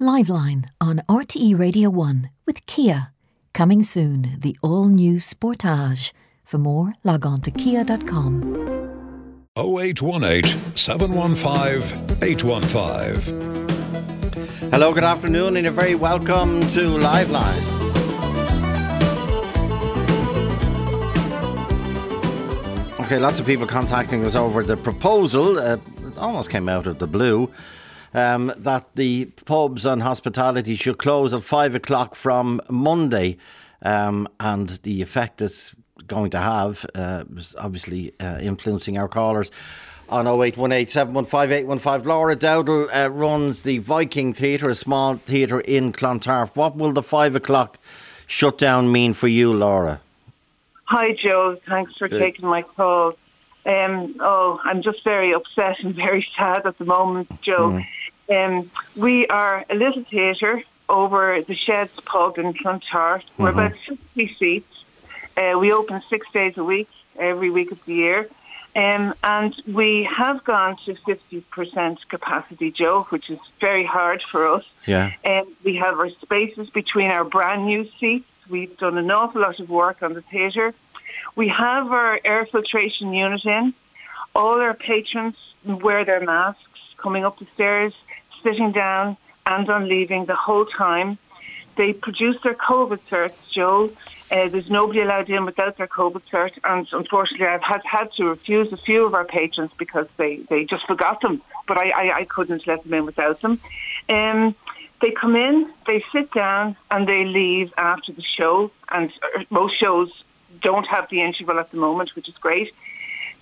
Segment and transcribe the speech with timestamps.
[0.00, 3.12] Liveline on RTE Radio 1 with Kia.
[3.54, 6.12] Coming soon, the all new Sportage.
[6.44, 8.42] For more, log on to kia.com.
[9.56, 14.70] 0818 715 815.
[14.70, 17.62] Hello, good afternoon, and you're very welcome to Liveline.
[23.00, 25.58] Okay, lots of people contacting us over the proposal.
[25.58, 27.50] Uh, it almost came out of the blue
[28.14, 33.36] um, that the pubs and hospitality should close at five o'clock from Monday,
[33.82, 35.74] um, and the effect it's
[36.06, 39.50] going to have uh, is obviously uh, influencing our callers.
[40.08, 42.08] On 0818 715 815.
[42.08, 46.54] Laura Dowdall uh, runs the Viking Theatre, a small theatre in Clontarf.
[46.54, 47.80] What will the five o'clock
[48.28, 50.00] shutdown mean for you, Laura?
[50.84, 51.58] Hi, Joe.
[51.68, 52.20] Thanks for Good.
[52.20, 53.14] taking my call.
[53.66, 57.80] Um, oh, I'm just very upset and very sad at the moment, Joe.
[58.28, 63.24] Um, we are a little theatre over the Sheds pub in Clontarf.
[63.38, 64.84] We're about 60 seats.
[65.36, 68.28] Uh, we open six days a week, every week of the year.
[68.74, 74.64] Um, and we have gone to 50% capacity, Joe, which is very hard for us.
[74.86, 75.12] Yeah.
[75.24, 78.28] Um, we have our spaces between our brand new seats.
[78.50, 80.74] We've done an awful lot of work on the theatre.
[81.34, 83.72] We have our air filtration unit in.
[84.34, 86.62] All our patrons wear their masks
[86.98, 87.94] coming up the stairs,
[88.46, 91.18] sitting down, and on leaving the whole time.
[91.76, 93.90] They produce their COVID certs, Joe.
[94.30, 98.24] Uh, there's nobody allowed in without their COVID cert, and unfortunately, I've had, had to
[98.24, 101.42] refuse a few of our patrons because they, they just forgot them.
[101.68, 103.60] But I, I, I couldn't let them in without them.
[104.08, 104.54] Um,
[105.02, 108.70] they come in, they sit down, and they leave after the show.
[108.90, 110.10] And uh, most shows
[110.62, 112.72] don't have the interval at the moment, which is great.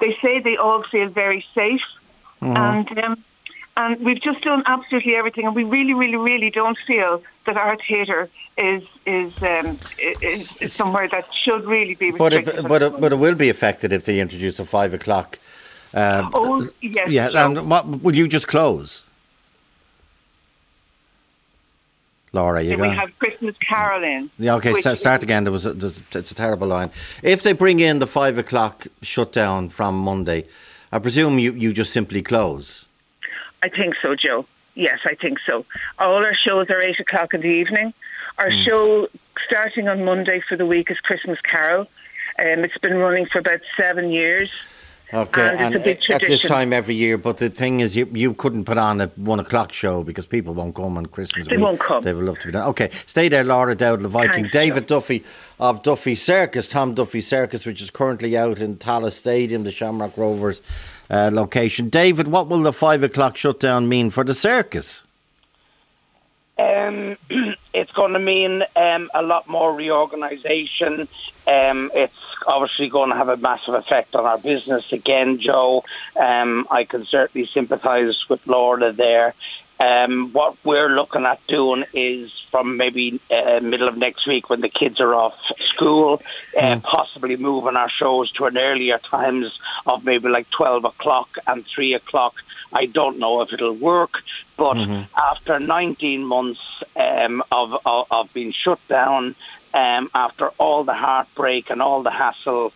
[0.01, 1.87] They say they all feel very safe,
[2.43, 3.25] and um,
[3.77, 7.77] and we've just done absolutely everything, and we really, really, really don't feel that our
[7.77, 13.01] theatre is is, um, is is somewhere that should really be But if, but it,
[13.01, 15.39] but it will be affected if they introduce a five o'clock.
[15.93, 19.05] Uh, oh yes, yeah, and what will you just close?
[22.33, 24.29] Laura, you Then we have Christmas Carol in.
[24.41, 25.45] Yeah, okay, so start again.
[25.45, 26.91] There was a, it's a terrible line.
[27.23, 30.47] If they bring in the five o'clock shutdown from Monday,
[30.91, 32.84] I presume you, you just simply close.
[33.65, 34.45] I think so, Joe.
[34.75, 35.65] Yes, I think so.
[35.99, 37.95] All our shows are eight o'clock in the evening.
[38.39, 38.63] Our Hmm.
[38.65, 39.09] show
[39.47, 41.83] starting on Monday for the week is Christmas Carol.
[42.39, 44.51] Um, it's been running for about seven years.
[45.13, 47.17] Okay, And it's a big at this time every year.
[47.19, 50.55] But the thing is, you you couldn't put on a one o'clock show because people
[50.55, 51.47] won't come on Christmas.
[51.47, 51.65] They week.
[51.65, 52.03] won't come.
[52.03, 52.67] They would love to be done.
[52.71, 54.45] Okay, stay there, Laura Dowdle, Viking.
[54.45, 55.23] Thanks, David Duffy
[55.61, 60.17] of Duffy Circus, Tom Duffy Circus, which is currently out in Tallaght Stadium, the Shamrock
[60.17, 60.61] Rovers
[61.11, 61.89] uh, location.
[61.89, 65.03] David, what will the five o'clock shutdown mean for the circus?
[66.59, 67.17] Um,
[67.75, 71.09] it's going to mean um, a lot more reorganisation.
[71.47, 72.15] Um, it's
[72.47, 75.85] obviously going to have a massive effect on our business again, Joe.
[76.17, 79.35] Um, I can certainly sympathise with Laura there.
[79.81, 84.61] Um, what we're looking at doing is from maybe uh, middle of next week when
[84.61, 85.35] the kids are off
[85.75, 86.23] school,
[86.57, 91.67] uh, possibly moving our shows to an earlier times of maybe like 12 o'clock and
[91.75, 92.35] 3 o'clock.
[92.73, 94.13] I don't know if it'll work,
[94.57, 94.77] but
[95.17, 96.61] after 19 months
[96.95, 99.35] um, of, of, of being shut down,
[99.75, 102.73] um, after all the heartbreak and all the hassle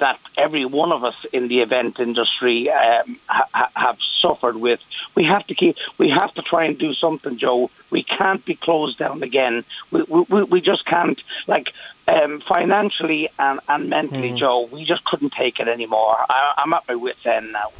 [0.00, 4.80] that every one of us in the event industry um, ha- ha- have suffered with.
[5.14, 5.76] We have to keep.
[5.98, 7.70] We have to try and do something, Joe.
[7.90, 9.64] We can't be closed down again.
[9.90, 11.20] We we, we just can't.
[11.46, 11.68] Like
[12.08, 16.16] um, financially and, and mentally, Joe, we just couldn't take it anymore.
[16.28, 17.72] I, I'm at my wits' end now.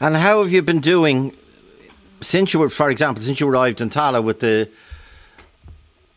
[0.00, 1.34] And how have you been doing
[2.20, 4.68] since you were, for example, since you arrived in Tallaght with the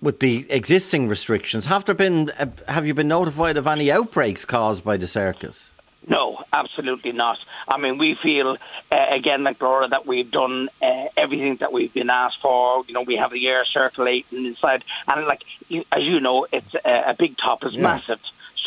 [0.01, 1.65] with the existing restrictions?
[1.65, 5.69] Have there been uh, have you been notified of any outbreaks caused by the circus?
[6.07, 7.37] No, absolutely not.
[7.67, 8.57] I mean, we feel
[8.91, 12.83] uh, again, like Laura, that we've done uh, everything that we've been asked for.
[12.87, 16.73] You know, we have the air circulating inside, and like you, as you know, it's
[16.85, 18.19] a big top is massive.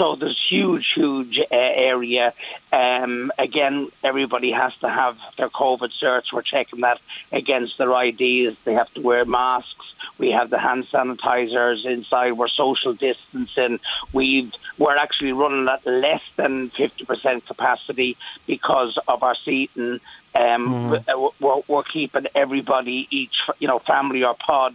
[0.02, 2.34] So there's huge, huge uh, area.
[2.72, 6.32] Um, again, everybody has to have their COVID certs.
[6.32, 6.98] We're checking that
[7.30, 8.56] against their IDs.
[8.64, 9.94] They have to wear masks.
[10.18, 12.32] We have the hand sanitizers inside.
[12.32, 13.78] We're social distancing.
[14.12, 18.16] We've we're actually running at less than fifty percent capacity
[18.48, 20.00] because of our seating.
[20.34, 24.74] Um, we're, we're, we're keeping everybody, each you know, family or pod,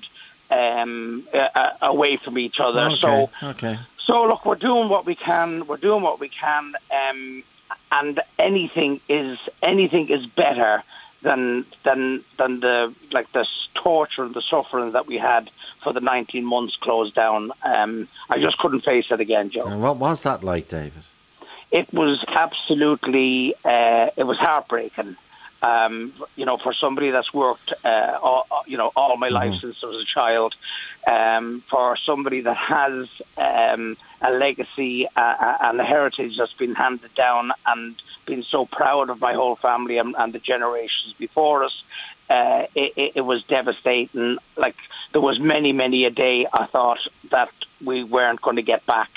[0.50, 2.96] um, uh, uh, away from each other.
[2.96, 3.30] So.
[3.44, 3.78] okay.
[4.08, 5.68] So look, we're doing what we can.
[5.68, 7.44] We're doing what we can, um,
[7.92, 10.84] and anything is anything is better
[11.22, 13.46] than than than the like the
[13.76, 15.50] torture and the suffering that we had
[15.84, 17.52] for the 19 months closed down.
[17.64, 19.66] Um, I just couldn't face it again, Joe.
[19.68, 21.04] And what was that like, David?
[21.72, 25.18] It was absolutely, uh, it was heartbreaking.
[25.62, 29.78] Um, you know, for somebody that's worked, uh, all, you know, all my life since
[29.84, 30.54] I was a child,
[31.08, 33.08] um, for somebody that has
[33.38, 37.96] um, a legacy uh, and a heritage that's been handed down, and
[38.28, 41.84] been so proud of my whole family and, and the generations before us,
[42.30, 44.38] uh, it, it, was devastating.
[44.56, 44.76] Like
[45.14, 47.00] there was many, many a day I thought
[47.32, 47.50] that
[47.84, 49.10] we weren't going to get back.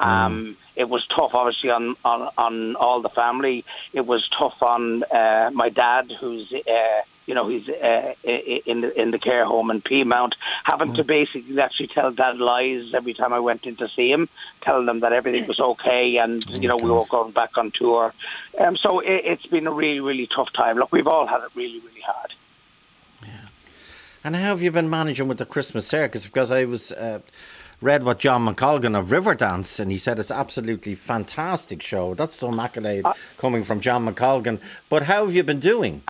[0.00, 3.64] Um, it was tough, obviously, on, on, on all the family.
[3.92, 9.00] It was tough on uh, my dad, who's uh, you know he's uh, in the
[9.00, 10.32] in the care home in Peamount,
[10.64, 14.28] having to basically actually tell dad lies every time I went in to see him,
[14.62, 18.12] telling them that everything was okay, and you know we were going back on tour.
[18.58, 20.78] Um, so it, it's been a really really tough time.
[20.78, 22.32] Look, we've all had it really really hard.
[23.22, 23.48] Yeah.
[24.24, 26.26] And how have you been managing with the Christmas circus?
[26.26, 26.92] Because I was.
[26.92, 27.20] Uh,
[27.82, 32.14] read what John McColgan of Riverdance, and he said it's absolutely fantastic show.
[32.14, 34.60] That's some accolade uh, coming from John McColgan.
[34.88, 36.02] But how have you been doing?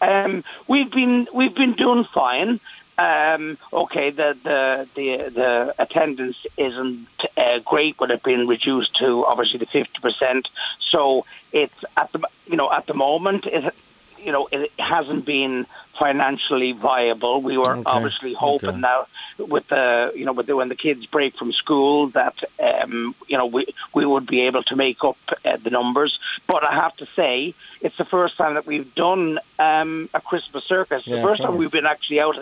[0.00, 2.60] Um, we've been we've been doing fine.
[2.98, 9.24] Um, okay, the, the the the attendance isn't uh, great, but it's been reduced to
[9.26, 10.48] obviously the fifty percent.
[10.90, 13.74] So it's at the you know at the moment it
[14.18, 15.66] you know it hasn't been
[15.98, 17.42] financially viable.
[17.42, 17.82] We were okay.
[17.86, 18.80] obviously hoping okay.
[18.80, 19.06] now
[19.38, 23.36] with the you know with the, when the kids break from school that um, you
[23.36, 26.18] know we we would be able to make up uh, the numbers.
[26.46, 30.64] But I have to say it's the first time that we've done um, a Christmas
[30.64, 31.02] circus.
[31.04, 32.36] Yeah, the first time we've been actually out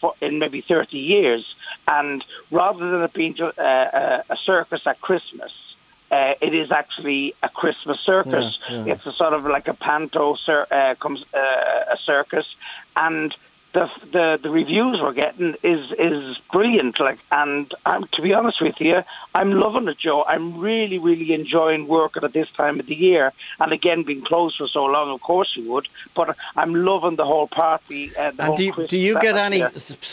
[0.00, 1.44] for, in maybe thirty years,
[1.88, 5.50] and rather than it being uh, a circus at Christmas.
[6.14, 8.48] Uh, it is actually a Christmas circus.
[8.70, 8.92] Yeah, yeah.
[8.92, 12.46] It's a sort of like a panto cir- uh, comes uh, a circus,
[12.94, 13.34] and
[13.74, 17.00] the the the reviews we're getting is is brilliant.
[17.00, 18.98] Like, and I'm to be honest with you,
[19.34, 20.24] I'm loving it, Joe.
[20.34, 23.32] I'm really really enjoying working at this time of the year.
[23.58, 25.88] And again, being closed for so long, of course you would.
[26.14, 28.02] But I'm loving the whole party.
[28.16, 29.60] Uh, the and do you, do you get any?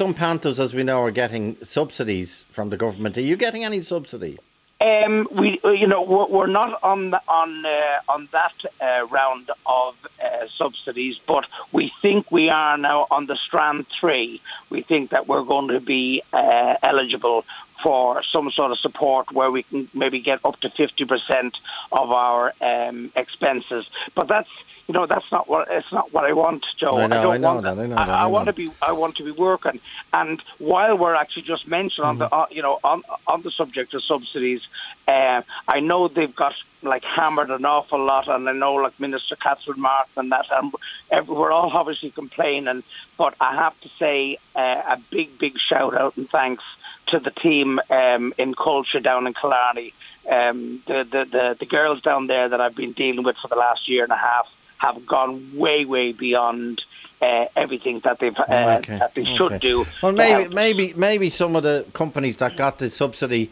[0.01, 3.18] Some pantos, as we know, are getting subsidies from the government.
[3.19, 4.39] Are you getting any subsidy?
[4.81, 9.51] Um, we, uh, you know, we're, not on the, on uh, on that uh, round
[9.68, 14.42] of uh, subsidies, but we think we are now on the strand three.
[14.72, 17.45] We think that we're going to be uh, eligible
[17.83, 21.57] for some sort of support where we can maybe get up to fifty percent
[21.92, 23.86] of our um, expenses.
[24.16, 24.50] But that's
[24.88, 26.98] you know that's not what it's not what I want, Joe.
[26.98, 27.80] I know, I don't I know want that.
[27.80, 28.10] I know that.
[28.10, 29.80] I, I want to be I want to be working.
[30.12, 32.10] And while we're actually just mentioned mm-hmm.
[32.10, 32.42] on the mm-hmm.
[32.42, 34.62] uh, you know on on the subject of subsidies,
[35.07, 39.36] uh, I know they've got like hammered an awful lot, and I know like Minister
[39.36, 42.83] Catherine Martin and that, and we're all obviously complaining.
[43.18, 44.60] But I have to say uh,
[44.95, 46.63] a big big shout out and thanks
[47.07, 49.94] to the team um, in culture down in Killarney.
[50.30, 53.56] Um, the, the, the, the girls down there that I've been dealing with for the
[53.56, 56.81] last year and a half have gone way, way beyond
[57.21, 58.98] uh, everything that they've uh, okay.
[58.98, 59.59] that they should okay.
[59.59, 59.86] do.
[60.01, 63.51] Well, maybe, maybe, maybe some of the companies that got the subsidy.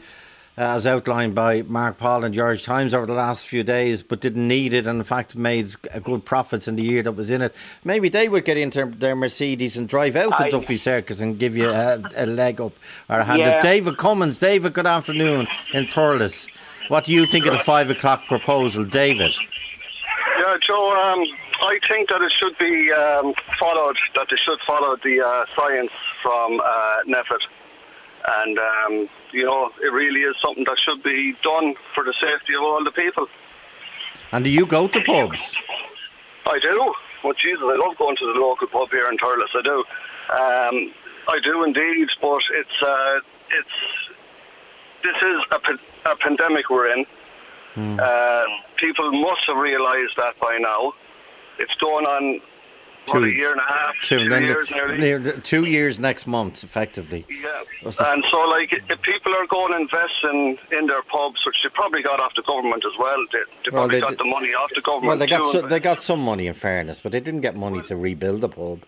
[0.59, 4.19] Uh, as outlined by Mark Paul and George Times over the last few days, but
[4.19, 5.73] didn't need it, and in fact made
[6.03, 7.55] good profits in the year that was in it.
[7.85, 11.39] Maybe they would get into their Mercedes and drive out to I, Duffy Circus and
[11.39, 12.73] give you a, a leg up
[13.07, 13.51] or a hand yeah.
[13.51, 13.61] up.
[13.61, 16.49] David Cummins, David, good afternoon in Thurles.
[16.89, 19.31] What do you think of the five o'clock proposal, David?
[20.39, 20.91] Yeah, Joe.
[20.91, 21.23] Um,
[21.61, 23.95] I think that it should be um, followed.
[24.15, 27.39] That they should follow the uh, science from uh, NPHET,
[28.27, 32.55] and um, you know, it really is something that should be done for the safety
[32.55, 33.27] of all the people.
[34.31, 35.55] And do you go to pubs?
[36.45, 36.93] I do.
[37.23, 39.53] Well, Jesus, I love going to the local pub here in Thurles.
[39.55, 39.77] I do.
[40.31, 40.93] Um,
[41.27, 43.19] I do indeed, but it's uh,
[43.51, 43.77] it's
[45.03, 47.05] this is a, a pandemic we're in.
[47.75, 47.99] Mm.
[47.99, 48.45] Uh,
[48.77, 50.93] people must have realised that by now.
[51.59, 52.41] It's going on
[53.05, 55.41] two, a year and a half, two, two years nearly.
[55.41, 57.25] Two years next month, effectively.
[57.29, 57.63] Yeah.
[57.83, 61.69] And so, like, if people are going to invest in, in their pubs, which they
[61.69, 64.53] probably got off the government as well, they, they well, probably they got the money
[64.53, 65.07] off the government.
[65.07, 67.81] Well, they got, so, they got some money, in fairness, but they didn't get money
[67.83, 68.83] to rebuild the pub.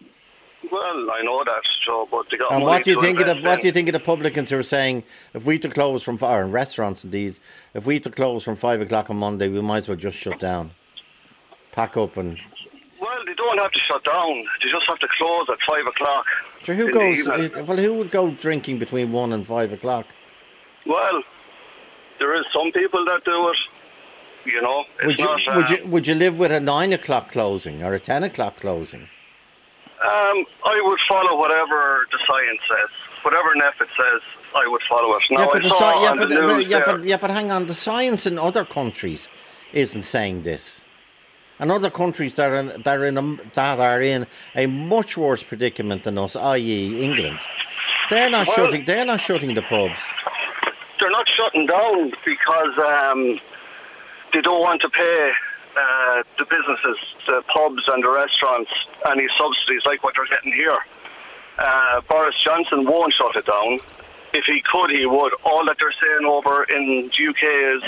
[0.72, 2.54] Well, I know that, Joe, but they got.
[2.54, 4.58] And what do you think of the what do you think of the publicans who
[4.60, 5.04] are saying
[5.34, 7.40] if we to close from or in restaurants indeed,
[7.74, 10.40] if we to close from five o'clock on Monday, we might as well just shut
[10.40, 10.72] down,
[11.72, 12.40] pack up and.
[13.02, 14.46] Well, they don't have to shut down.
[14.64, 16.26] They just have to close at five o'clock.
[16.64, 17.28] So who goes?
[17.28, 20.06] Uh, well, who would go drinking between one and five o'clock?
[20.86, 21.24] Well,
[22.20, 23.58] there is some people that do it.
[24.44, 27.84] You know, would you, not, would you would you live with a nine o'clock closing
[27.84, 29.02] or a ten o'clock closing?
[29.02, 32.90] Um, I would follow whatever the science says.
[33.22, 34.22] Whatever NPHET says,
[34.56, 35.24] I would follow it.
[35.30, 37.68] Now, yeah, but the sci- yeah, but, the uh, yeah, but yeah, but hang on.
[37.68, 39.28] The science in other countries
[39.74, 40.81] isn't saying this,
[41.62, 45.16] and other countries that are in, that are in a, that are in a much
[45.16, 47.40] worse predicament than us, i.e., England.
[48.10, 48.84] They're not Well- shutting.
[48.84, 50.00] They're not shutting the pubs.
[51.00, 53.40] they're not shutting down because um,
[54.34, 55.32] they don't want to pay
[55.78, 58.70] uh, the businesses, the pubs and the restaurants,
[59.10, 60.78] any subsidies like what they're getting here.
[61.58, 63.80] Uh, Boris Johnson won't shut it down.
[64.34, 65.34] If he could, he would.
[65.44, 67.44] All that they're saying over in the UK
[67.78, 67.84] is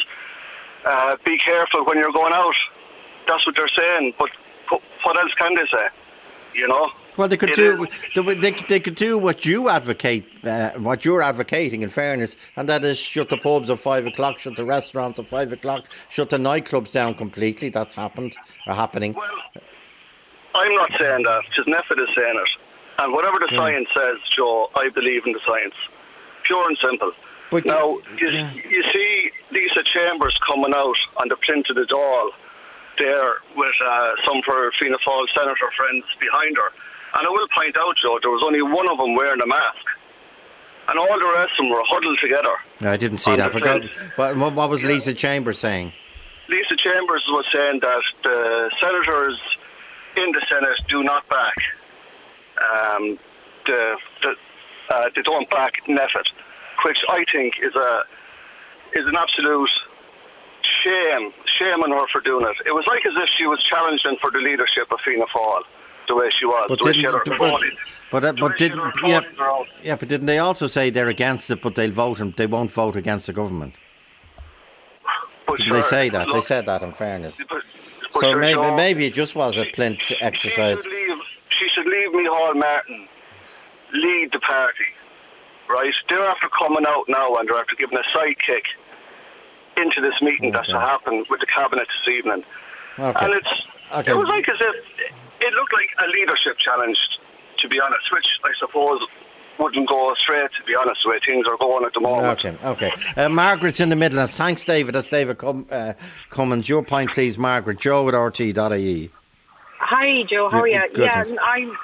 [0.85, 2.55] uh, be careful when you're going out.
[3.27, 4.13] That's what they're saying.
[4.17, 4.29] But
[5.03, 5.87] what else can they say?
[6.55, 6.91] You know?
[7.17, 7.83] Well, they could It do.
[7.83, 7.89] is-
[8.41, 11.83] They, they, could do what you advocate, uh, what you're advocating.
[11.83, 15.27] In fairness, and that is shut the pubs at five o'clock, shut the restaurants at
[15.27, 17.69] five o'clock, shut the nightclubs down completely.
[17.69, 18.35] That's happened
[18.67, 19.13] or happening.
[19.13, 19.29] Well,
[20.55, 21.41] I'm not saying that.
[21.55, 22.49] Just NPHET is saying it.
[22.99, 25.73] And whatever the science says, Joe, I believe in the science.
[26.45, 27.11] Pure and simple.
[27.51, 28.51] But- now, you, yeah.
[28.53, 32.29] you see Lisa Chambers coming out on the plinth of the Dáil
[32.97, 36.69] there with uh, some for Fianna Fáil senator friends behind her.
[37.15, 39.85] And I will point out, Joe, there was only one of them wearing a mask.
[40.87, 42.55] And all the rest of them were huddled together.
[42.81, 43.53] No, I didn't see that.
[44.17, 45.93] But what, what was Lisa Chambers saying?
[46.49, 49.39] Lisa Chambers was saying that the senators
[50.17, 51.55] in the Senate do not back
[52.61, 53.17] um,
[53.65, 54.35] the, the
[54.89, 56.27] uh, they don't back NPHET,
[56.85, 58.01] which I think is a
[58.93, 59.71] is an absolute
[60.83, 62.55] shame shame on her for doing it.
[62.65, 65.61] It was like as if she was challenging for the leadership of Fianna Fáil,
[66.07, 67.61] the way she was, But the didn't, but,
[68.11, 69.21] but, uh, but didn't, yeah,
[69.83, 72.71] yeah, but didn't they also say they're against it, but they'll vote and they won't
[72.71, 73.75] vote against the government?
[75.47, 76.27] But Didn't sure, they say that?
[76.31, 76.83] They said that.
[76.83, 77.63] In fairness, but-
[78.13, 80.81] but so sure, maybe Joe, maybe it just was a plinth She exercise.
[80.83, 81.17] should leave.
[81.49, 83.07] She should leave Micheál Martin
[83.93, 84.85] lead the party,
[85.69, 85.93] right?
[86.09, 88.61] They're after coming out now and they're after giving a sidekick
[89.77, 92.43] into this meeting that's to happen with the cabinet this evening.
[92.99, 93.25] Okay.
[93.25, 93.47] And it's
[93.93, 94.11] Okay.
[94.11, 94.75] it was like as if
[95.41, 96.97] it looked like a leadership challenge,
[97.59, 98.99] to be honest, which I suppose
[99.59, 102.43] wouldn't go straight, to be honest, the way things are going at the moment.
[102.45, 102.91] Okay, okay.
[103.15, 104.35] Uh, Margaret's in the Midlands.
[104.35, 104.95] Thanks, David.
[104.95, 105.93] That's David Com- uh,
[106.29, 106.67] Cummins.
[106.69, 107.79] Your point, please, Margaret.
[107.79, 109.11] Joe at RTE.ie.
[109.79, 110.49] Hi, Joe.
[110.49, 110.81] How are you?
[110.93, 111.39] Good, yeah, thanks.
[111.43, 111.77] I'm.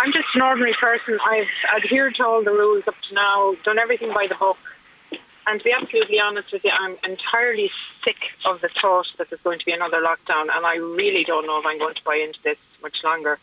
[0.00, 1.18] I'm just an ordinary person.
[1.24, 4.58] I've adhered to all the rules up to now, done everything by the book.
[5.46, 7.70] And to be absolutely honest with you, I'm entirely
[8.02, 11.46] sick of the thought that there's going to be another lockdown, and I really don't
[11.46, 13.38] know if I'm going to buy into this much longer.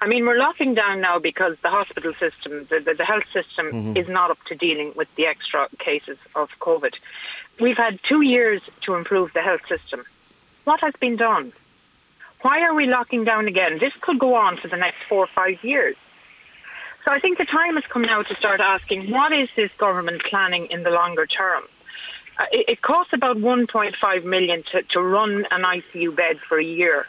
[0.00, 3.66] I mean, we're locking down now because the hospital system, the, the, the health system,
[3.66, 3.96] mm-hmm.
[3.96, 6.94] is not up to dealing with the extra cases of COVID.
[7.60, 10.04] We've had two years to improve the health system.
[10.64, 11.52] What has been done?
[12.42, 13.78] Why are we locking down again?
[13.78, 15.96] This could go on for the next four or five years.
[17.06, 20.24] So I think the time has come now to start asking what is this government
[20.24, 21.62] planning in the longer term?
[22.36, 26.64] Uh, it, it costs about 1.5 million to, to run an ICU bed for a
[26.64, 27.06] year.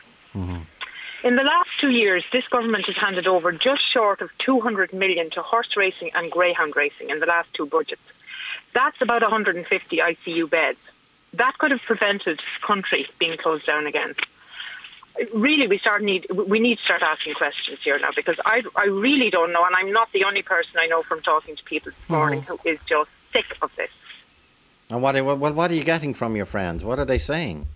[1.23, 5.31] In the last two years, this government has handed over just short of 200 million
[5.31, 8.03] to horse racing and greyhound racing in the last two budgets.
[8.75, 10.77] That's about 150 ICU beds.
[11.33, 14.13] That could have prevented the country being closed down again
[15.33, 18.85] really we start need we need to start asking questions here now because I I
[18.85, 21.91] really don't know and I'm not the only person I know from talking to people
[21.91, 22.59] this morning mm.
[22.59, 23.89] who is just sick of this.
[24.89, 26.83] And what, well, what are you getting from your friends?
[26.83, 27.67] What are they saying?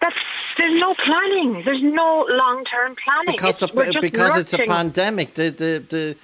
[0.00, 0.14] That's
[0.56, 1.62] there's no planning.
[1.64, 3.34] There's no long term planning.
[3.36, 5.34] Because, It's- the, we're because it's a pandemic.
[5.34, 6.16] The, the, the,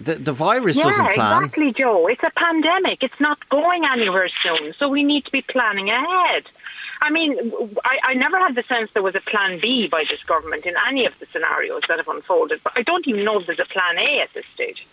[0.00, 1.42] the, the virus Yeah, doesn't plan.
[1.42, 2.06] exactly, Joe.
[2.06, 3.02] It's a pandemic.
[3.02, 6.44] It's not going anywhere soon, so we need to be planning ahead.
[7.00, 7.52] I mean,
[8.02, 11.06] I never had the sense there was a plan B by this government in any
[11.06, 13.98] of the scenarios that have unfolded, but I don't even know if there's a plan
[13.98, 14.84] A at this stage.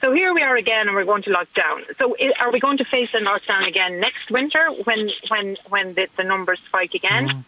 [0.00, 1.82] So here we are again, and we're going to lock down.
[1.98, 5.94] So i- are we going to face a lockdown again next winter when when when
[5.94, 7.28] the, the numbers spike again?
[7.28, 7.40] Mm-hmm.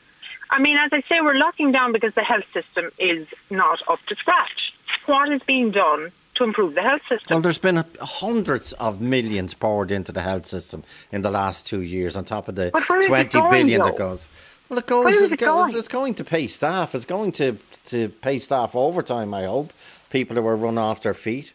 [0.51, 4.01] I mean, as I say, we're locking down because the health system is not up
[4.09, 4.73] to scratch.
[5.07, 6.11] What is being done
[6.41, 7.29] to improve the health system?
[7.35, 10.83] Well, there's been hundreds of millions poured into the health system
[11.13, 13.51] in the last two years, on top of the But where is it twenty going,
[13.51, 13.87] billion though?
[13.89, 14.29] that goes.
[14.69, 15.21] Well, it goes.
[15.23, 15.77] It it go- going?
[15.77, 16.95] It's going to pay staff.
[16.95, 17.57] It's going to
[17.87, 19.33] to pay staff overtime.
[19.35, 19.73] I hope
[20.11, 21.53] people who are run off their feet.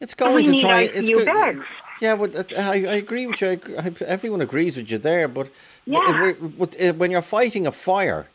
[0.00, 0.82] It's going to try.
[0.82, 1.66] It's ICU go- beds.
[2.00, 3.60] Yeah, but uh, I, I agree with you.
[3.78, 5.28] I everyone agrees with you there.
[5.28, 5.50] But
[5.86, 6.32] Yeah.
[6.58, 8.26] but, uh, when you're fighting a fire,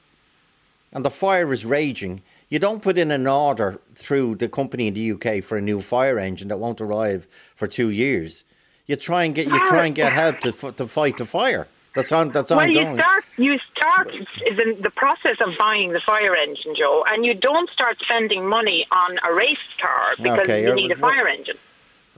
[0.94, 4.94] and the fire is raging, you don't put in an order through the company in
[4.94, 7.26] the UK for a new fire engine that won't arrive
[7.56, 8.44] for two years.
[8.86, 11.68] You try and get you try and get help to to fight the fire.
[11.96, 12.30] That's on.
[12.32, 12.88] That's Well, ongoing.
[12.90, 17.34] you start you start the, the process of buying the fire engine, Joe, and you
[17.34, 21.28] don't start spending money on a race car because Okay, you uh, need a fire
[21.28, 21.58] engine.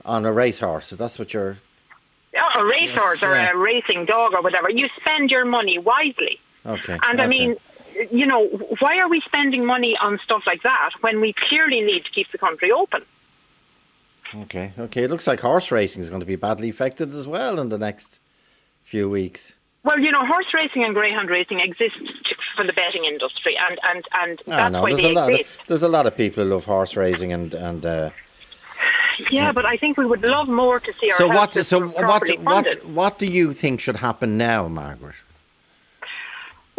[0.04, 0.90] on a racehorse.
[0.90, 1.56] That's what you're.
[2.54, 3.50] A racehorse or yeah.
[3.52, 4.70] a racing dog or whatever.
[4.70, 6.38] You spend your money wisely.
[6.64, 6.96] Okay.
[7.02, 7.56] And I mean,
[8.10, 8.46] you know,
[8.80, 12.30] why are we spending money on stuff like that when we clearly need to keep
[12.32, 13.02] the country open?
[14.34, 14.72] Okay.
[14.78, 15.04] Okay.
[15.04, 17.78] It looks like horse racing is going to be badly affected as well in the
[17.78, 18.20] next
[18.82, 19.56] few weeks.
[19.82, 21.98] Well, you know, horse racing and greyhound racing exists
[22.54, 25.40] for the betting industry, and and and Ah, that's no, why there's they a lot.
[25.40, 27.84] Of, there's a lot of people who love horse racing and and.
[27.86, 28.10] Uh,
[29.30, 31.52] Yeah, but I think we would love more to see our so what?
[31.54, 31.96] So what?
[31.96, 32.84] properly What?
[32.86, 35.16] What do you think should happen now, Margaret?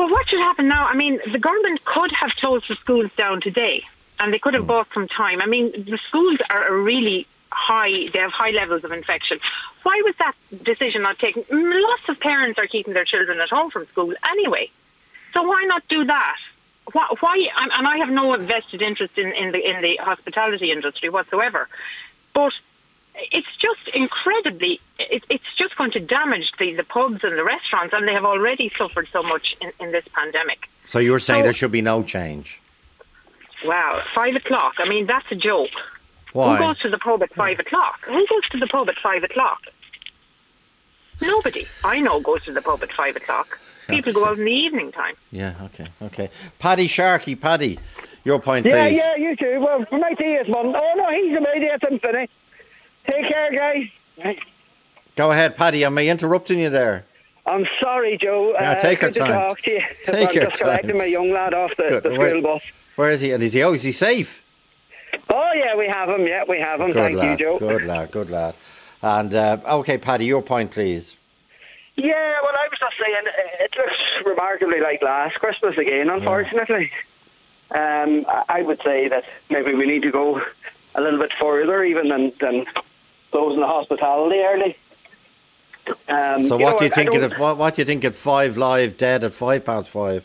[0.01, 0.87] Well, what should happen now?
[0.87, 3.83] I mean, the government could have closed the schools down today,
[4.17, 4.69] and they could have hmm.
[4.69, 5.43] bought some time.
[5.43, 9.39] I mean, the schools are really high; they have high levels of infection.
[9.83, 11.45] Why was that decision not taken?
[11.51, 14.71] Lots of parents are keeping their children at home from school anyway,
[15.35, 16.37] so why not do that?
[16.93, 17.47] Why?
[17.59, 21.69] and I have no vested interest in, in the in the hospitality industry whatsoever,
[22.33, 22.53] but
[23.31, 27.93] it's just incredibly it, it's just going to damage the, the pubs and the restaurants
[27.95, 31.43] and they have already suffered so much in, in this pandemic So you're saying So-
[31.43, 32.59] there should be no change?
[33.65, 35.69] wow five o'clock i mean that's a joke
[36.33, 36.57] Why?
[36.57, 39.23] who goes to the pub at five o'clock who goes to the pub at five
[39.23, 39.59] o'clock
[41.21, 44.51] nobody i know goes to the pub at five o'clock people go out in the
[44.51, 45.53] evening time Yeah.
[45.65, 45.87] Okay.
[46.01, 46.29] Okay.
[46.59, 47.77] Paddy Sharkey, Paddy,
[48.23, 48.97] your point, Yeah, please.
[48.97, 49.59] yeah, yeah, you too.
[49.59, 50.67] Well, for my tea is one.
[50.75, 52.29] Oh no, he's immediate and Finney.
[53.07, 54.35] Take care, guys.
[55.15, 55.83] Go ahead, Paddy.
[55.83, 57.05] Am I interrupting you there?
[57.45, 58.53] I'm sorry, Joe.
[58.59, 59.27] Yeah, uh, take your time.
[59.27, 59.81] To talk to you.
[60.05, 60.97] Take I'm your just collecting time.
[60.99, 62.03] my young lad off the, Good.
[62.03, 62.61] the Where- school bus.
[62.97, 63.31] Where is he?
[63.31, 63.63] And is he?
[63.63, 64.43] Oh, is he safe?
[65.29, 66.27] Oh yeah, we have him.
[66.27, 66.87] Yeah, we have him.
[66.91, 67.39] Good Thank lad.
[67.39, 67.57] you, Joe.
[67.59, 68.11] Good lad.
[68.11, 68.55] Good lad.
[69.01, 71.17] And uh, okay, Paddy, your point, please.
[71.95, 76.91] Yeah, well, I was just saying, uh, it looks remarkably like last Christmas again, unfortunately.
[77.71, 80.41] Um, I- I would say that maybe we need to go
[80.95, 82.65] a little bit further even than, than
[83.31, 84.77] closing the hospitality early.
[86.07, 88.57] Um, So, what do you think of the, what, what do you think at five
[88.57, 90.23] live dead at five past five?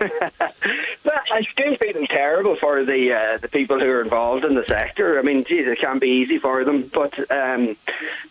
[1.04, 4.64] Well, I still feel terrible for the uh, the people who are involved in the
[4.66, 5.18] sector.
[5.18, 7.76] I mean, geez, it can't be easy for them, but um,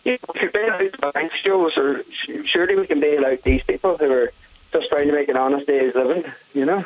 [0.02, 2.02] you know, if you bail out the banks, Joe, or
[2.46, 4.32] surely we can bail out these people who are
[4.72, 6.24] just trying to make an honest day's living.
[6.52, 6.84] You know,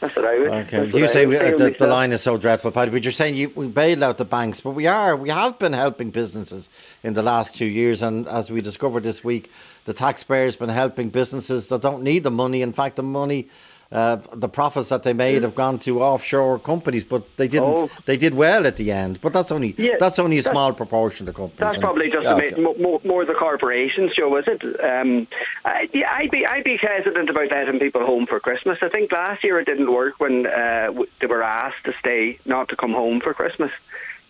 [0.00, 0.48] that's what I would.
[0.48, 3.34] Okay, you say we, uh, the, the line is so dreadful, Paddy, but you're saying
[3.34, 6.70] you, we bailed out the banks, but we are, we have been helping businesses
[7.02, 9.50] in the last two years, and as we discovered this week,
[9.84, 12.62] the taxpayers been helping businesses that don't need the money.
[12.62, 13.48] In fact, the money.
[13.92, 17.76] Uh, the profits that they made have gone to offshore companies, but they didn't.
[17.76, 17.88] Oh.
[18.06, 20.72] They did well at the end, but that's only Yeah, that's only a that's- small
[20.72, 21.58] proportion of the companies.
[21.58, 22.62] That's and- probably just yeah, a bit okay.
[22.62, 24.62] more, more the corporations, Joe, is it?
[24.80, 25.26] Um,
[25.64, 28.78] I, yeah, I'd be I'd be hesitant about letting people home for Christmas.
[28.80, 32.68] I think last year it didn't work when uh, they were asked to stay, not
[32.68, 33.72] to come home for Christmas.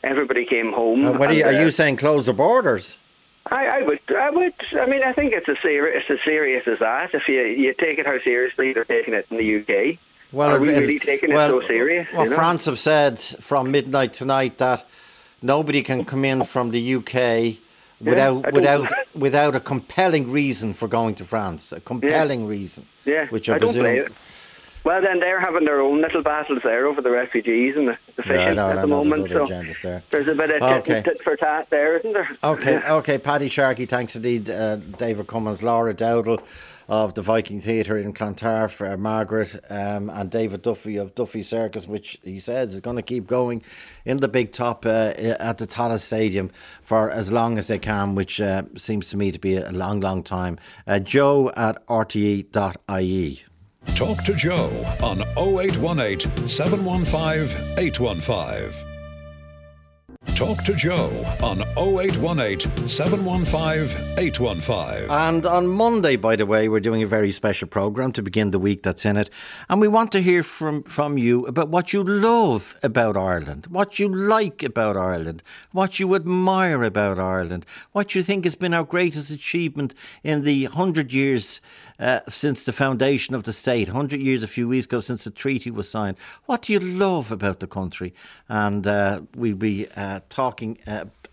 [0.03, 1.05] Everybody came home.
[1.05, 1.97] Uh, what are you, are uh, you saying?
[1.99, 2.97] Close the borders?
[3.47, 4.55] I, I would, I would.
[4.73, 7.15] I mean, I think it's as serious it's as serious as that.
[7.15, 9.99] If you you take it how seriously they're taking it in the UK.
[10.33, 12.07] Well, are we if- really taking well, it so serious?
[12.13, 12.37] Well, you know?
[12.37, 14.87] France have said from midnight tonight that
[15.43, 17.59] nobody can come in from the UK
[18.01, 21.73] without don't- without without a compelling reason for going to France.
[21.73, 22.87] A compelling reason.
[23.05, 24.15] Yeah, which I, I don't presume.
[24.91, 28.23] Well, then they're having their own little battles there over the refugees and the, I
[28.25, 29.29] fishing at I the moment.
[29.29, 30.03] there's So there.
[30.11, 31.01] there's a bit of Okay.
[31.01, 32.29] tit, for tat there, isn't there?
[32.43, 36.43] Okay, okay, Paddy Sharkey, thanks indeed, uh, David Cummins, Laura Dowdle
[36.89, 41.87] of the Viking Theatre in Clontarf, uh, Margaret, um, and David Duffy of Duffy Circus,
[41.87, 43.63] which he says is going to keep going
[44.05, 46.51] in the big top uh, at the Tallaght Stadium
[46.83, 50.01] for as long as they can, which uh, seems to me to be a long,
[50.01, 50.59] long time.
[50.85, 53.45] Uh, Joe at rte.ie.
[53.87, 54.71] Talk to Joe
[55.03, 58.87] on 0818 715 815.
[60.35, 61.11] Talk to Joe
[61.43, 65.11] on 0818 715 815.
[65.11, 68.59] And on Monday, by the way, we're doing a very special program to begin the
[68.59, 69.29] week that's in it.
[69.69, 73.99] And we want to hear from, from you about what you love about Ireland, what
[73.99, 78.85] you like about Ireland, what you admire about Ireland, what you think has been our
[78.85, 81.61] greatest achievement in the 100 years
[82.01, 85.31] uh, since the foundation of the state, 100 years a few weeks ago since the
[85.31, 86.17] treaty was signed.
[86.47, 88.13] What do you love about the country?
[88.49, 90.77] And uh, we'll be uh, uh, talking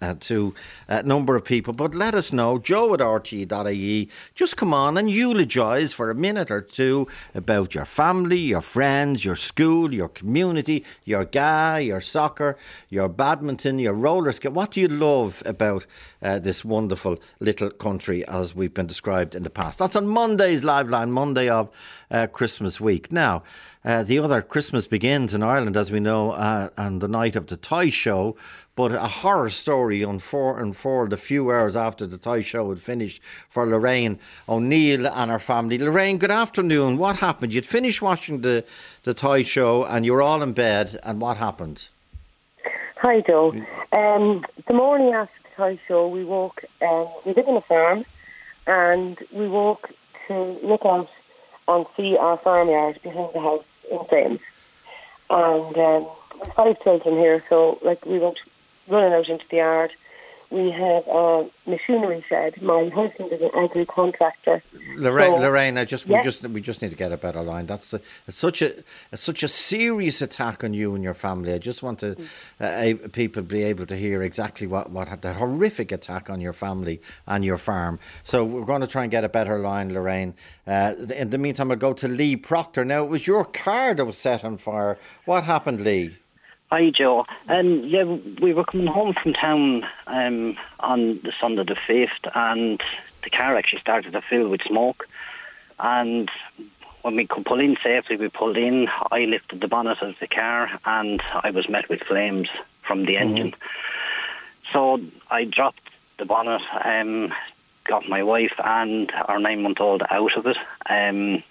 [0.01, 0.53] uh, uh, to
[0.87, 1.73] a number of people.
[1.73, 4.09] But let us know, joe at rte.ie.
[4.35, 9.25] Just come on and eulogise for a minute or two about your family, your friends,
[9.25, 12.57] your school, your community, your guy, your soccer,
[12.89, 14.53] your badminton, your roller skate.
[14.53, 15.85] What do you love about
[16.21, 19.79] uh, this wonderful little country as we've been described in the past?
[19.79, 21.69] That's on Monday's Live Line, Monday of
[22.11, 23.11] uh, Christmas week.
[23.11, 23.43] Now,
[23.87, 27.47] uh, the other Christmas begins in Ireland, as we know, uh, on the night of
[27.47, 28.35] the Toy Show.
[28.75, 33.65] But a horror story unfolded a few hours after the Toy Show had finished for
[33.65, 34.19] Lorraine
[34.49, 35.77] O'Neill and her family.
[35.77, 36.97] Lorraine, good afternoon.
[36.97, 37.53] What happened?
[37.53, 38.65] You'd finished watching the,
[39.03, 41.87] the Toy Show and you were all in bed, and what happened?
[42.97, 43.53] Hi, Joe.
[43.93, 48.03] Um, the morning after the Toy Show, we walk, um, we live in a farm,
[48.67, 49.87] and we walk
[50.27, 51.07] to look out
[51.69, 54.39] and see our farmyard behind the house in flames.
[55.29, 56.07] And um,
[56.55, 58.37] five children here, so like we went
[58.87, 59.91] running out into the yard.
[60.49, 62.61] We have a machinery shed.
[62.61, 64.63] My husband is an agri contractor.
[64.95, 66.17] Lorraine, so, Lorraine, I just yeah.
[66.17, 67.65] we just we just need to get a better line.
[67.65, 68.73] That's a, such a,
[69.11, 71.53] a, such a serious attack on you and your family.
[71.53, 72.15] I just want to
[72.61, 77.01] uh, people be able to hear exactly what what the horrific attack on your family
[77.27, 77.99] and your farm.
[78.23, 80.33] So we're going to try and get a better line, Lorraine.
[80.65, 82.85] Uh, in the meantime, I'll go to Lee Proctor.
[82.85, 84.97] Now it was your car that was set on fire.
[85.25, 86.15] What happened, Lee?
[86.69, 87.25] Hi, Joe.
[87.47, 88.03] And um, yeah,
[88.41, 92.81] we were coming home from town um, on the Sunday the fifth, and
[93.23, 95.07] the car actually started to fill with smoke.
[95.79, 96.29] And
[97.03, 98.89] when we could pull in safely, we pulled in.
[99.11, 102.49] I lifted the bonnet of the car, and I was met with flames
[102.85, 103.29] from the mm-hmm.
[103.29, 103.55] engine.
[104.73, 104.99] So
[105.31, 107.33] I dropped the bonnet, um,
[107.85, 110.57] got my wife and our nine-month-old out of it,
[110.89, 111.41] um,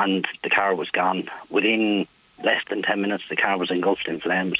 [0.00, 2.08] and the car was gone within
[2.44, 4.58] less than 10 minutes, the car was engulfed in flames.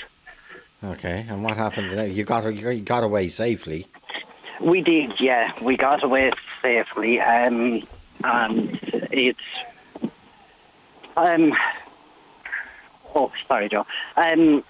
[0.85, 1.92] Okay, and what happened?
[2.16, 3.87] You got you got away safely.
[4.61, 5.53] We did, yeah.
[5.62, 7.87] We got away safely, um,
[8.25, 8.79] and
[9.12, 9.38] it's
[11.16, 11.53] um.
[13.14, 13.87] Oh, sorry, Joe.
[14.16, 14.64] Um,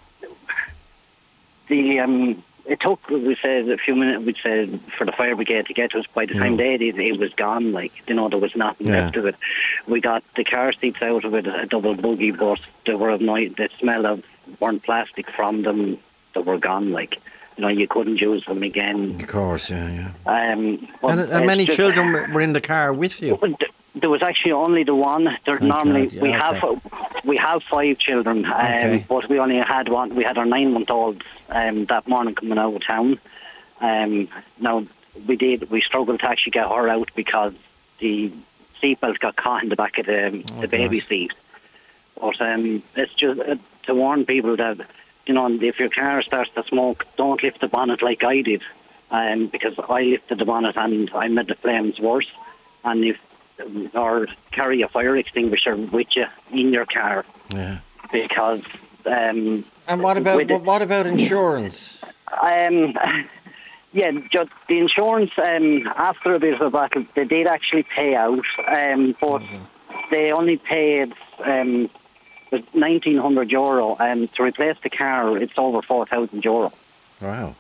[1.68, 4.24] the um, it took we said a few minutes.
[4.24, 6.06] We said for the fire brigade to get to us.
[6.14, 7.72] By the time they did, it was gone.
[7.72, 9.04] Like you know, there was nothing yeah.
[9.04, 9.36] left of it.
[9.86, 13.56] We got the car seats out of it, a double buggy, but they were annoyed.
[13.56, 14.22] The smell of
[14.60, 15.98] burnt plastic from them,
[16.34, 16.92] they were gone.
[16.92, 17.16] Like
[17.56, 19.20] you know, you couldn't use them again.
[19.20, 20.52] Of course, yeah, yeah.
[20.52, 23.38] Um, and, and many just, children were in the car with you.
[23.94, 25.36] There was actually only the one.
[25.44, 26.38] There's normally yeah, we okay.
[26.38, 29.04] have we have five children, um, okay.
[29.06, 30.14] but we only had one.
[30.14, 33.18] We had our nine month old um, that morning coming out of town.
[33.80, 34.28] Um,
[34.58, 34.86] now
[35.26, 37.52] we did we struggled to actually get her out because
[37.98, 38.32] the
[38.82, 41.08] seatbelt got caught in the back of the, oh, the baby gosh.
[41.08, 41.32] seat.
[42.20, 44.78] But um, it's just uh, to warn people that
[45.26, 48.62] you know if your car starts to smoke, don't lift the bonnet like I did,
[49.10, 52.30] um, because I lifted the bonnet and I made the flames worse.
[52.84, 53.18] And if
[53.94, 57.24] or carry a fire extinguisher with you in your car.
[57.52, 57.80] Yeah.
[58.12, 58.62] Because.
[59.06, 62.00] Um, and what about it, what about insurance?
[62.40, 62.94] Um,
[63.92, 65.32] yeah, just the insurance.
[65.36, 69.64] Um, after a bit of a battle, they did actually pay out, um, but mm-hmm.
[70.10, 71.12] they only paid
[71.44, 71.90] um,
[72.74, 73.96] nineteen hundred euro.
[73.96, 76.72] And um, to replace the car, it's over four thousand euro.
[77.20, 77.54] Wow.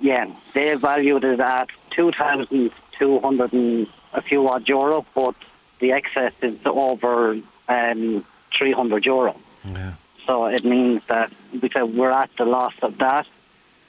[0.00, 5.34] Yeah, they valued it at two thousand two hundred and a few odd euro, but
[5.80, 8.24] the excess is over um,
[8.56, 9.36] 300 euro.
[9.64, 9.94] Yeah.
[10.26, 13.26] So it means that because we're at the loss of that,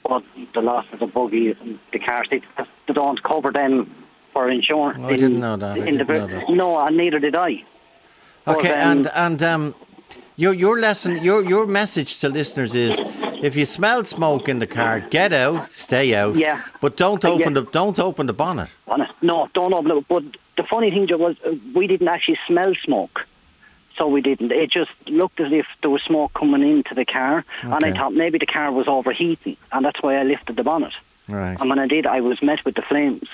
[0.02, 0.22] but
[0.54, 1.56] the loss of the buggy,
[1.92, 2.46] the car seats,
[2.86, 3.94] they don't cover them
[4.32, 4.98] for insurance.
[5.00, 5.78] Oh, I didn't know that.
[5.78, 6.50] I didn't know that.
[6.50, 7.64] No, and neither did I.
[8.46, 9.74] Okay, but, um, and and um,
[10.36, 13.00] your your lesson, your your message to listeners is
[13.42, 16.36] if you smell smoke in the car, get out, stay out.
[16.36, 16.62] Yeah.
[16.80, 17.60] But don't open yeah.
[17.60, 18.74] the don't open the bonnet.
[18.86, 19.10] Bonnet.
[19.22, 20.08] No, don't open it.
[20.08, 20.24] But
[20.56, 23.20] the funny thing was, uh, we didn't actually smell smoke.
[23.96, 24.52] So we didn't.
[24.52, 27.74] It just looked as if there was smoke coming into the car, okay.
[27.74, 30.92] and I thought maybe the car was overheating, and that's why I lifted the bonnet.
[31.28, 31.56] Right.
[31.58, 33.26] And when I did, I was met with the flames.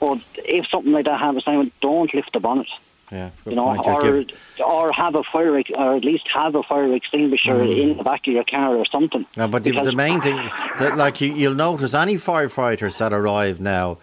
[0.00, 2.66] But if something like that happens, I would don't lift the bonnet.
[3.10, 4.24] Yeah, you know, or
[4.64, 7.78] or have a fire, or at least have a fire extinguisher mm.
[7.78, 9.26] in the back of your car or something.
[9.36, 10.36] Yeah, but the, the main thing
[10.78, 13.98] that, like you, you'll notice, any firefighters that arrive now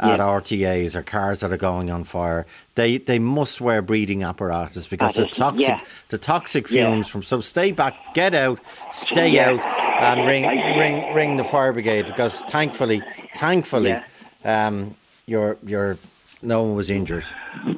[0.00, 0.24] at yeah.
[0.24, 5.14] RTAs or cars that are going on fire, they they must wear breathing apparatus because
[5.14, 5.84] the toxic yeah.
[6.08, 7.12] the toxic fumes yeah.
[7.12, 8.60] from so stay back, get out,
[8.92, 9.60] stay out,
[10.02, 10.44] and ring
[10.78, 13.02] ring ring the fire brigade because thankfully
[13.36, 14.00] thankfully
[14.44, 14.94] um,
[15.26, 15.98] your your
[16.42, 17.24] no one was injured.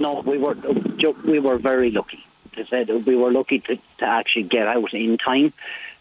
[0.00, 0.56] No, we were
[1.24, 2.24] we were very lucky.
[2.70, 5.52] Say we were lucky to, to actually get out in time.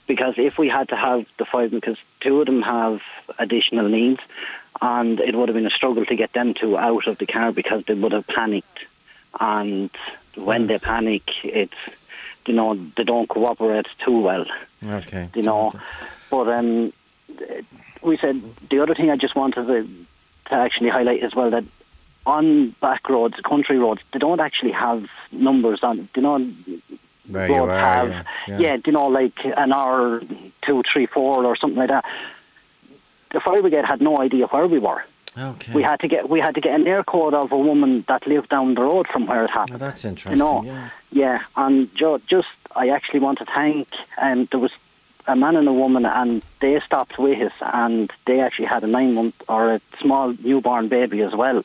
[0.08, 3.00] because if we had to have the five, because two of them have
[3.40, 4.20] additional needs,
[4.82, 7.52] and it would have been a struggle to get them two out of the car
[7.52, 8.80] because they would have panicked,
[9.40, 9.90] and
[10.36, 11.74] when they panic, it's
[12.46, 14.46] you know they don't cooperate too well.
[14.86, 15.30] Okay.
[15.36, 15.74] You know,
[16.30, 16.92] but um,
[18.02, 19.88] we said the other thing I just wanted to,
[20.50, 21.64] to actually highlight as well that
[22.26, 26.08] on back roads, country roads, they don't actually have numbers on.
[26.16, 26.38] You know,
[27.28, 28.60] Where you roads are, have yeah, yeah.
[28.60, 30.22] yeah, you know, like an hour
[30.64, 32.06] two, three, four, or something like that.
[33.32, 35.04] The fire brigade had no idea where we were.
[35.38, 35.74] Okay.
[35.74, 38.50] We had to get we had to get an Eircode of a woman that lived
[38.50, 39.80] down the road from where it Oh, happened.
[39.80, 40.38] that's You interesting.
[40.40, 40.90] know, yeah.
[41.12, 43.88] yeah, and ju- just I actually want to thank.
[44.22, 44.72] Um, there was
[45.28, 48.88] a man and a woman, and they stopped with us, and they actually had a
[48.88, 51.62] nine month or a small newborn baby as well,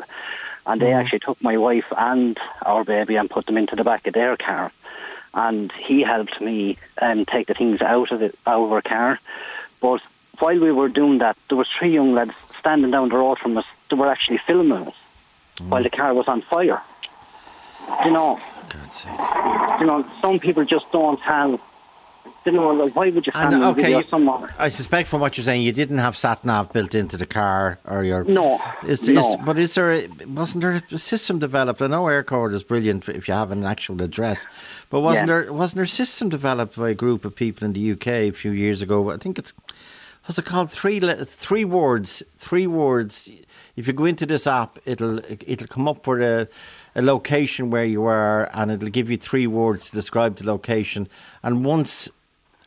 [0.66, 4.06] and they actually took my wife and our baby and put them into the back
[4.06, 4.72] of their car,
[5.34, 9.20] and he helped me um, take the things out of the, out of our car,
[9.80, 10.00] but
[10.38, 13.56] while we were doing that, there was three young lads standing down the road from
[13.56, 13.64] us.
[13.90, 14.94] They were actually filming us
[15.68, 16.82] while the car was on fire.
[18.04, 18.40] You know,
[19.80, 21.60] you know, some people just don't have.
[22.46, 24.48] You know, like why would you stand And, okay, you-?
[24.58, 27.80] I suspect from what you're saying, you didn't have sat nav built into the car,
[27.84, 29.30] or your No, Is there, no.
[29.32, 29.90] is- but is there?
[29.90, 31.82] A, wasn't there a system developed?
[31.82, 34.46] I know Eircode is brilliant if you have an actual address,
[34.90, 35.40] but wasn't Yeah.
[35.42, 35.52] there?
[35.52, 38.52] Wasn't there a system developed by a group of people in the UK a few
[38.52, 39.10] years ago?
[39.10, 39.52] I think it's
[40.26, 40.70] what's it called?
[40.70, 42.22] Three three words.
[42.36, 43.28] Three words.
[43.74, 46.48] If you go into this app, it'll it'll come up with a
[46.94, 51.08] a location where you are, and it'll give you three words to describe the location.
[51.42, 52.08] And once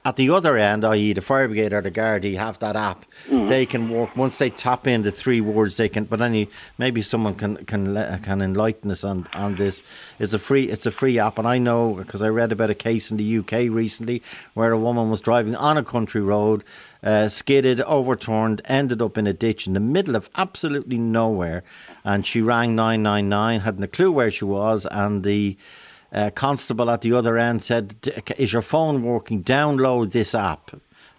[0.05, 3.03] at the other end, i.e., the fire brigade or the Gardaí have that app.
[3.27, 5.75] They can work once they tap in the three words.
[5.75, 9.83] They can, but any maybe someone can can can enlighten us on on this.
[10.17, 12.75] It's a free it's a free app, and I know because I read about a
[12.75, 16.63] case in the UK recently where a woman was driving on a country road,
[17.03, 21.61] uh, skidded, overturned, ended up in a ditch in the middle of absolutely nowhere,
[22.05, 25.57] and she rang nine nine nine, hadn't a clue where she was, and the
[26.13, 27.95] uh, constable at the other end said,
[28.37, 29.43] "Is your phone working?
[29.43, 30.71] Download this app."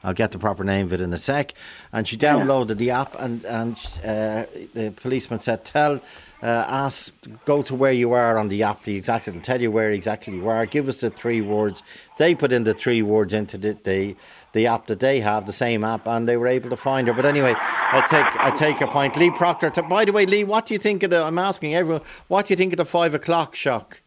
[0.02, 1.52] I'll get the proper name of it in a sec.
[1.92, 6.00] And she downloaded the app, and and uh, the policeman said, "Tell,
[6.42, 7.12] uh, ask,
[7.44, 8.84] go to where you are on the app.
[8.84, 10.64] The exact, it'll tell you where exactly you are.
[10.64, 11.82] Give us the three words."
[12.18, 14.16] They put in the three words into the the,
[14.52, 17.12] the app that they have, the same app, and they were able to find her.
[17.14, 19.16] But anyway, I take I take a point.
[19.18, 19.68] Lee Proctor.
[19.68, 21.22] t- By the way, Lee, what do you think of the?
[21.22, 22.02] I'm asking everyone.
[22.28, 24.00] What do you think of the five o'clock shock?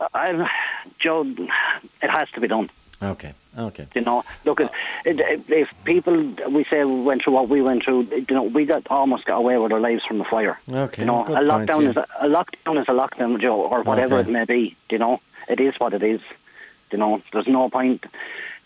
[0.00, 0.48] I,
[0.98, 1.22] Joe,
[2.02, 2.70] it has to be done.
[3.02, 3.34] Okay.
[3.56, 3.86] Okay.
[3.94, 4.70] You know, look, it,
[5.04, 9.24] if people we say went through what we went through, you know, we got almost
[9.24, 10.58] got away with our lives from the fire.
[10.68, 11.90] Okay, You know, a point, lockdown yeah.
[11.90, 14.28] is a, a lockdown is a lockdown, Joe, or whatever Okay.
[14.28, 14.76] it may be.
[14.90, 16.20] You know, it is what it is.
[16.92, 18.04] You know, there's no point.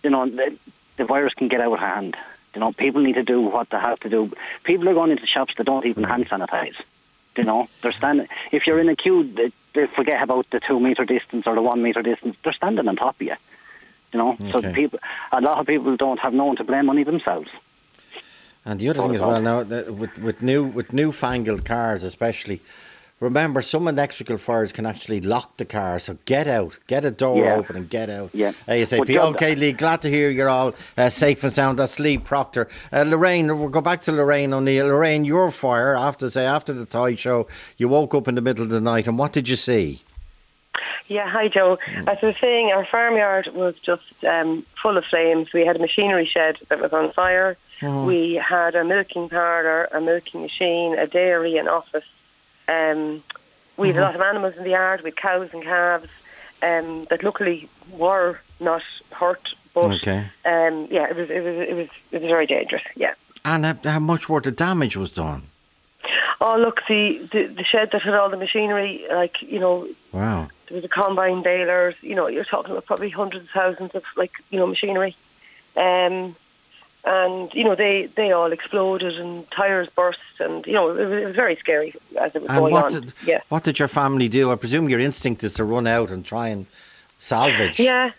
[0.02, 0.56] You know, the,
[0.98, 2.16] the virus can get out of hand.
[2.54, 4.30] You know, people need to do what they have to do.
[4.64, 6.08] People are going into shops that don't even mm.
[6.08, 6.74] hand sanitize.
[7.36, 8.28] You know, they're standing.
[8.50, 11.62] If you're in a queue, they, they forget about the two meter distance or the
[11.62, 12.36] one meter distance.
[12.44, 13.36] They're standing on top of you.
[14.12, 14.98] You know, so people,
[15.32, 17.48] a lot of people don't have no one to blame, only themselves.
[18.64, 22.60] And the other thing as well now that with with new with newfangled cars especially,
[23.22, 25.98] remember some electrical fires can actually lock the car.
[25.98, 27.54] So get out, get a door Yeah.
[27.54, 28.30] open and get out.
[28.34, 28.52] Yeah.
[28.68, 28.98] ASAP.
[28.98, 29.72] But John- okay, Lee.
[29.72, 31.78] Glad to hear you're all uh, safe and sound.
[31.78, 32.68] That's Lee Proctor.
[32.92, 34.86] Uh, Lorraine, we'll go back to Lorraine O'Neill.
[34.88, 37.46] Lorraine, your fire after say after the toy show,
[37.78, 40.02] you woke up in the middle of the night and what did you see?
[41.08, 41.78] Yeah, hi Joe.
[41.86, 42.08] Mm.
[42.08, 45.52] As I was saying, our farmyard was just um, full of flames.
[45.52, 47.56] We had a machinery shed that was on fire.
[47.80, 48.06] Mm-hmm.
[48.06, 52.04] We had a milking parlour, a milking machine, a dairy, an office.
[52.68, 53.22] Um,
[53.76, 53.96] we Mm-hmm.
[53.96, 56.08] had a lot of animals in the yard with cows and calves
[56.62, 59.48] um, that luckily were not hurt.
[59.74, 60.26] But Okay.
[60.44, 62.82] um, yeah, it was it was it was it was very dangerous.
[62.94, 63.14] Yeah.
[63.44, 65.44] And how, how much worth of damage was done?
[66.40, 70.48] Oh look, the, the the shed that had all the machinery, like you know, Wow.
[70.68, 71.94] there was a combine balers.
[72.02, 75.16] You know, you're talking about probably hundreds of thousands of like you know machinery,
[75.76, 76.36] um,
[77.04, 81.22] and you know they they all exploded and tires burst and you know it was,
[81.22, 82.92] it was very scary as it was And going what on.
[82.92, 84.52] did yeah, what did your family do?
[84.52, 86.66] I presume your instinct is to run out and try and
[87.18, 87.78] salvage.
[87.80, 88.10] yeah.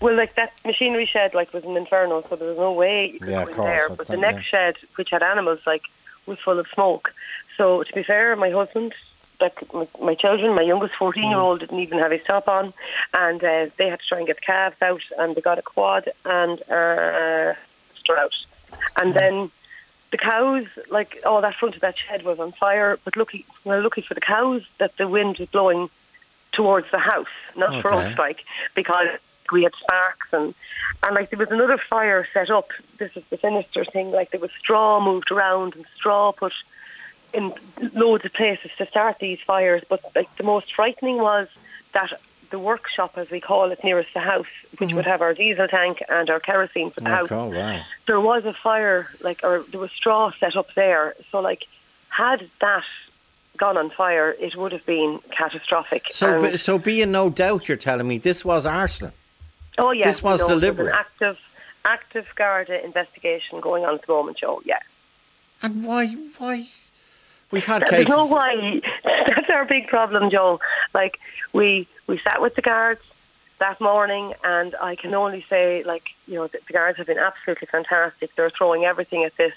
[0.00, 3.18] Well, like that machinery shed, like was an inferno, so there was no way you
[3.20, 3.88] could Yeah, go in there.
[3.88, 5.82] But the next shed, which had animals, like
[6.26, 7.12] was full of smoke.
[7.56, 8.92] So to be fair, my husband,
[9.40, 12.74] like my, my children, my youngest fourteen-year-old didn't even have his top on,
[13.14, 15.62] and uh, they had to try and get the calves out, and they got a
[15.62, 17.54] quad and uh,
[18.14, 18.34] out,
[19.00, 19.50] and then
[20.12, 22.98] the cows, like all that front of that shed was on fire.
[23.04, 25.88] But lucky, well, lucky for the cows that the wind was blowing
[26.52, 28.12] towards the house, not for Okay.
[28.12, 28.38] us, like
[28.74, 29.08] because
[29.52, 30.54] we had sparks and
[31.02, 32.68] and like there was another fire set up.
[32.98, 34.10] This is the sinister thing.
[34.10, 36.52] Like there was straw moved around and straw put
[37.32, 37.52] in
[37.94, 39.82] loads of places to start these fires.
[39.88, 41.48] But like the most frightening was
[41.94, 42.10] that
[42.50, 44.46] the workshop, as we call it, nearest the house,
[44.78, 44.96] which mm-hmm.
[44.96, 47.28] would have our diesel tank and our kerosene for the oh, house.
[47.30, 47.84] Oh, right.
[48.06, 51.14] There was a fire, like, or there was straw set up there.
[51.30, 51.64] So, like,
[52.08, 52.84] had that
[53.56, 56.04] gone on fire, it would have been catastrophic.
[56.10, 59.12] So, be- so be in no doubt, you're telling me this was arson.
[59.78, 60.88] oh yeah, this was deliberate.
[60.88, 61.38] An active,
[61.84, 64.60] active Garda investigation going on at the moment, Joe.
[64.64, 64.78] Yeah.
[65.62, 66.06] And why?
[66.38, 66.68] Why?
[67.50, 68.08] We've had There's cases.
[68.08, 68.80] no why.
[69.04, 70.60] That's our big problem, Joe.
[70.94, 71.18] Like
[71.52, 73.00] we we sat with the guards
[73.58, 77.18] that morning, and I can only say, like you know, the, the guards have been
[77.18, 78.34] absolutely fantastic.
[78.36, 79.54] They're throwing everything at this,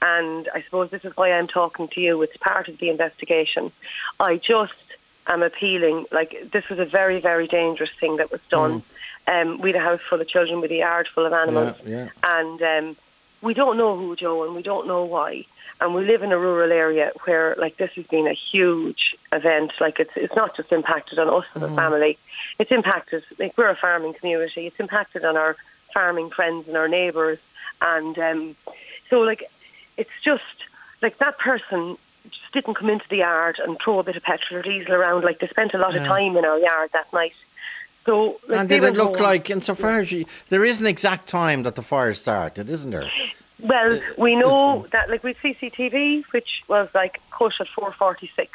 [0.00, 2.22] and I suppose this is why I'm talking to you.
[2.22, 3.70] It's part of the investigation.
[4.18, 4.72] I just
[5.26, 6.06] am appealing.
[6.10, 8.82] Like this was a very very dangerous thing that was done.
[9.26, 11.88] Um, we had a house full of children with a yard full of animals, Mm.
[11.88, 12.96] Yeah, and um,
[13.42, 15.44] we don't know who, Joe, and we don't know why.
[15.80, 19.72] And we live in a rural area where, like, this has been a huge event.
[19.80, 22.18] Like, it's it's not just impacted on us as a family;
[22.60, 23.24] it's impacted.
[23.38, 24.68] Like, we're a farming community.
[24.68, 25.56] It's impacted on our
[25.92, 27.38] farming friends and our neighbours.
[27.80, 28.56] And um,
[29.10, 29.50] so, like,
[29.96, 30.42] it's just
[31.02, 34.60] like that person just didn't come into the yard and throw a bit of petrol
[34.60, 35.24] or diesel around.
[35.24, 37.34] Like, they spent a lot of time in our yard that night.
[38.04, 41.62] So, like, and did it look like, insofar as you, there is an exact time
[41.62, 43.08] that the fire started, isn't there?
[43.60, 48.50] Well, we know that like with CCTV, which was like cut at four forty six,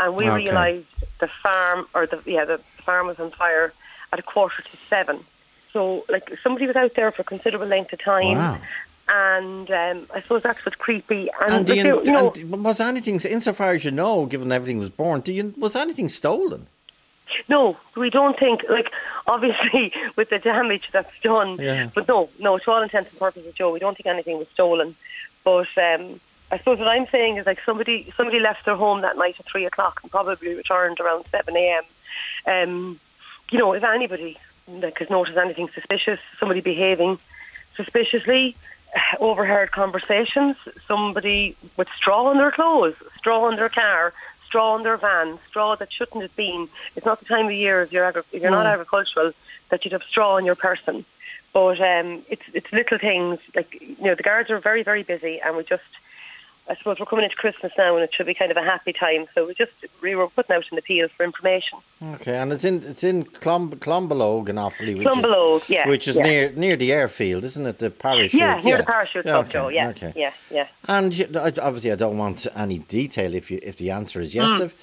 [0.00, 0.44] and we Okay.
[0.44, 0.86] realised
[1.20, 3.72] the farm or the yeah the farm was on fire
[4.12, 5.24] at a quarter to seven.
[5.72, 8.60] So like somebody was out there for a considerable length of time, Wow.
[9.08, 11.28] and um, I suppose that's what's creepy.
[11.40, 14.90] And, And, you, you know, and was anything, insofar as you know, given everything was
[14.90, 16.66] born, do you, was anything stolen?
[17.48, 18.90] No, we don't think like
[19.26, 21.58] obviously with the damage that's done.
[21.58, 21.90] Yeah.
[21.94, 24.96] But no, no, to all intents and purposes, Joe, we don't think anything was stolen.
[25.44, 29.16] But um, I suppose what I'm saying is like somebody somebody left their home that
[29.16, 31.84] night at three o'clock and probably returned around seven a.m.
[32.46, 33.00] Um,
[33.50, 37.18] you know, if anybody like has noticed anything suspicious, somebody behaving
[37.76, 38.56] suspiciously,
[39.20, 44.12] overheard conversations, somebody with straw in their clothes, straw in their car,
[44.48, 46.68] straw in their van, straw that shouldn't have been.
[46.96, 48.72] It's not the time of year if you're agri- if you're not Mm.
[48.72, 49.32] agricultural
[49.70, 51.04] that you'd have straw in your person.
[51.52, 55.40] But um, it's it's little things like you know the guards are very very busy,
[55.44, 55.92] and we just
[56.70, 58.92] I suppose we're coming into Christmas now, and it should be kind of a happy
[58.92, 59.26] time.
[59.34, 61.78] So we just we were putting out an appeal for information.
[62.02, 66.06] Okay, and it's in it's in Clom, Clonbullogue in Offaly, which Clonbullogue, is, yeah, which
[66.06, 66.22] is yeah.
[66.24, 67.78] near near the airfield, isn't it?
[67.78, 68.38] The parachute.
[68.40, 69.74] yeah, near the parachute Yeah, okay.
[69.74, 70.12] Yeah, Okay.
[70.14, 70.66] yeah, yeah.
[70.88, 73.34] And you- obviously, I don't want any detail.
[73.34, 74.64] If you if the answer is yes, Mm.
[74.66, 74.74] if,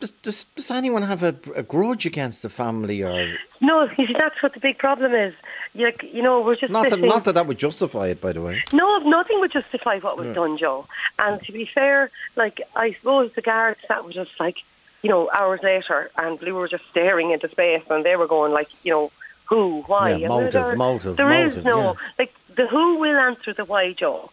[0.00, 4.14] does, does does anyone have a, a grudge against the family or No, you see,
[4.18, 5.34] that's what the big problem is.
[5.76, 8.40] Like, you know, we're just not that not that that would justify it, by the
[8.40, 8.62] way.
[8.72, 10.34] No, nothing would justify what was Yeah.
[10.34, 10.86] done, Joe.
[11.18, 14.56] And to be fair, like I suppose the guards that with just like,
[15.02, 18.52] you know, hours later, and we were just staring into space, and they were going
[18.52, 19.10] like, you know,
[19.46, 20.10] who, why?
[20.10, 21.92] Yeah, And motive, there- motive, There is motive, no yeah.
[22.20, 24.30] like the who will answer the why, Joe.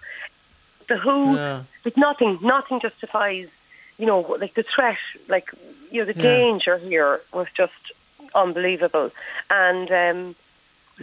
[0.90, 1.64] The who, Yeah.
[1.86, 3.48] like nothing, nothing justifies,
[3.98, 5.50] you know, like the threat, like
[5.92, 7.82] you know, the danger here was just
[8.36, 9.10] unbelievable,
[9.50, 9.90] and.
[9.92, 10.36] um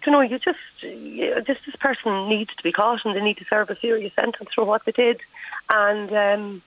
[0.07, 3.39] you know, you just, you, just this person needs to be caught and they need
[3.39, 5.21] to serve a serious sentence for what they did.
[5.71, 6.63] And, um,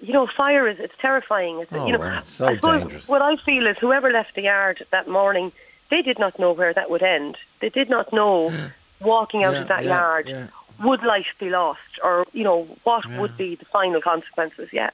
[0.00, 1.60] you know, fire is, it's terrifying.
[1.60, 3.08] It's, Oh, you know, well, it's so dangerous.
[3.08, 5.52] What I feel is whoever left the yard that morning,
[5.90, 7.36] they did not know where that would end.
[7.60, 8.52] They did not know
[9.00, 10.46] walking out Yeah, of that yeah, yard, yeah.
[10.82, 14.90] would life be lost or, you know, what would be the final consequences, yeah.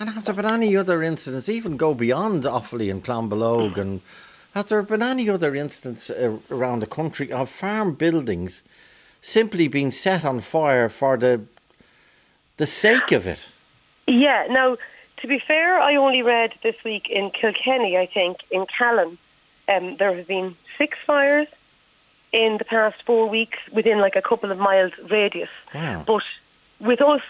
[0.00, 4.00] And have there been any other incidents, even go beyond Offaly and Clonbullogue, and
[4.54, 8.62] have there been any other uh, around the country of farm buildings
[9.20, 11.40] simply being set on fire for the
[12.56, 13.48] the sake of it?
[14.06, 14.46] Yeah.
[14.48, 14.76] Now,
[15.20, 17.96] to be fair, I only read this week in Kilkenny.
[17.96, 19.18] I think in Callan,
[19.66, 21.48] um, there have been six fires
[22.32, 25.48] in the past four weeks within like a couple of miles radius.
[25.74, 26.04] Wow.
[26.06, 26.22] But
[26.78, 27.22] with us,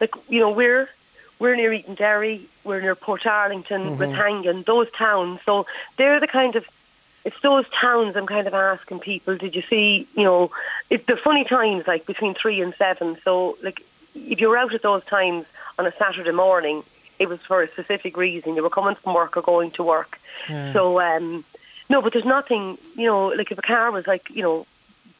[0.00, 0.88] like you know, we're
[1.38, 3.98] we're near Edenderry, we're near Portarlington, Mhm.
[3.98, 5.40] Rathangan, those towns.
[5.44, 6.64] So they're the kind of
[7.24, 10.50] it's those towns I'm kind of asking people, did you see, you know,
[10.88, 13.18] it's the funny times like between three and seven.
[13.24, 13.82] So like
[14.14, 15.44] if you were out at those times
[15.78, 16.84] on a Saturday morning,
[17.18, 18.54] it was for a specific reason.
[18.54, 20.18] You were coming from work or going to work.
[20.48, 20.72] Yeah.
[20.72, 21.44] So um
[21.90, 24.66] no, but there's nothing, you know, like if a car was like, you know,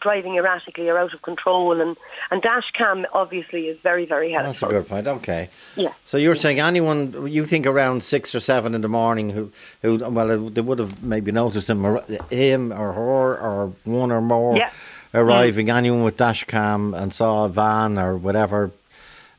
[0.00, 1.80] driving erratically or out of control.
[1.80, 1.96] And,
[2.30, 4.52] and dash cam obviously is very, very helpful.
[4.52, 5.06] That's a good point.
[5.06, 5.48] Okay.
[5.76, 5.92] Yeah.
[6.04, 9.50] So you're saying anyone you think around six or seven in the morning who,
[9.82, 14.20] who well, they would have maybe noticed him, or, him or her or one or
[14.20, 14.70] more Yeah.
[15.14, 15.70] arriving.
[15.70, 18.70] Anyone with dash cam and saw a van or whatever.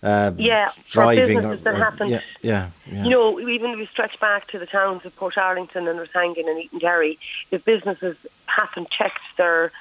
[0.02, 2.12] Uh, Yeah, driving businesses that happened.
[2.12, 3.04] Yeah, yeah, yeah.
[3.04, 6.70] You know, even if we stretch back to the towns of Portarlington and Rathangan and
[6.72, 7.18] Edenderry,
[7.52, 9.74] if businesses haven't checked their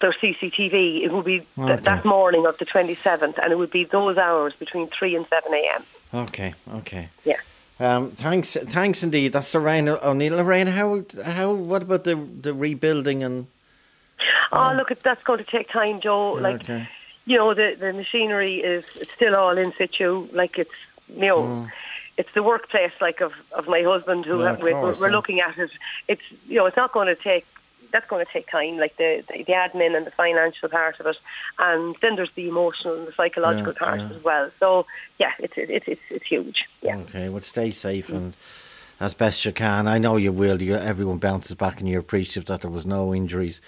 [0.00, 3.84] their CCTV, it would be th- that morning of the 27th, and it would be
[3.84, 5.82] those hours between 3 and 7 a.m.
[6.14, 7.08] Okay, okay.
[7.24, 7.36] Yeah.
[7.78, 9.32] Um, thanks, thanks indeed.
[9.32, 10.36] That's Lorraine O'Neill.
[10.36, 13.46] Lorraine, how, how, what about the the rebuilding and?
[14.52, 16.32] Oh, look, that's going to take time, Joe.
[16.32, 16.88] Like, okay.
[17.24, 20.28] you know, the the machinery is it's still all in situ.
[20.32, 20.74] Like it's
[21.08, 21.68] you know, Mm.
[22.18, 25.16] it's the workplace like of of my husband who Yeah, we're, course, we're yeah.
[25.16, 25.70] looking at it.
[26.08, 27.46] It's you know, it's not going to take.
[27.92, 31.06] That's going to take time, like the, the the admin and the financial part of
[31.06, 31.16] it,
[31.58, 34.16] and then there's the emotional and the psychological Yeah, part yeah.
[34.16, 34.50] as well.
[34.58, 34.86] So
[35.18, 36.64] yeah, it's it's it's it's huge.
[36.82, 36.96] Yeah.
[36.98, 38.36] Okay, well, stay safe and
[39.00, 39.88] as best you can.
[39.88, 40.60] I know you will.
[40.60, 43.60] You, everyone bounces back and you're appreciative that there was no injuries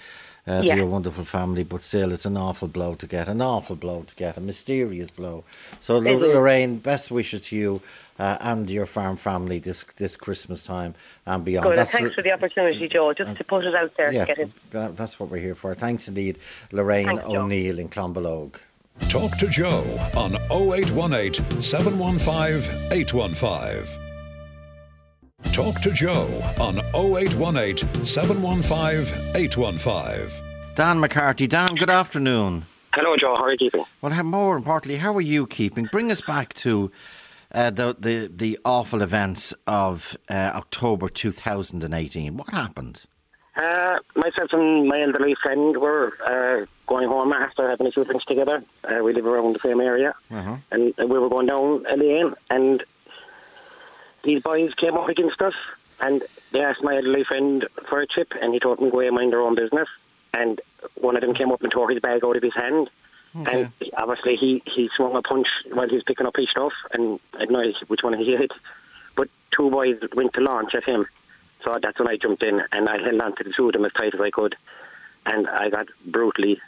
[0.47, 0.75] uh, to Yeah.
[0.75, 3.29] your wonderful family, but still, it's an awful blow to get.
[3.29, 4.37] An awful blow to get.
[4.37, 5.45] A mysterious blow.
[5.81, 6.35] So, It Lo- is.
[6.35, 7.81] Lorraine, best wishes to you
[8.19, 10.95] uh, and your farm family this this Christmas time
[11.27, 11.67] and beyond.
[11.69, 11.79] Good.
[11.79, 14.53] That's thanks for the opportunity, Joe, just to put it out there yeah, get in.
[14.71, 15.75] that, that's what we're here for.
[15.75, 16.39] Thanks indeed,
[16.73, 18.57] Lorraine Thanks, O'Neill in Clonbullogue.
[19.09, 19.85] Talk to Joe
[20.15, 24.02] on 0818 715 815.
[25.51, 26.27] Talk to Joe
[26.59, 30.31] on 0818 715 815.
[30.75, 31.47] Dan McCarthy.
[31.47, 32.65] Dan, good afternoon.
[32.95, 33.35] Hello, Joe.
[33.37, 33.85] How are you keeping?
[34.01, 35.85] Well, how, more importantly, how are you keeping?
[35.93, 36.91] Bring us back to
[37.55, 42.37] uh, the, the the awful events of uh, October 2018.
[42.39, 43.05] What happened?
[43.55, 48.25] Uh, myself and my elderly friend were uh, going home after having a few drinks
[48.25, 48.65] together.
[48.85, 50.57] Uh, we live around the same area, Uh-huh.
[50.71, 52.83] and we were going down a lane, and
[54.25, 55.55] these boys came up against us,
[56.01, 58.99] and they asked my elderly friend for a chip, and he told them to go
[58.99, 59.89] away and mind their own business.
[60.35, 60.61] And
[60.95, 62.89] one of them came up and tore his bag out of his hand.
[63.37, 63.63] Okay.
[63.63, 67.19] And obviously he, he swung a punch while he was picking up his stuff, and
[67.35, 68.53] I don't know which one he hit.
[69.17, 71.07] But two boys went to launch at him.
[71.65, 73.85] So that's when I jumped in, and I held on to the two of them
[73.85, 74.57] as tight as I could.
[75.25, 76.61] And I got brutally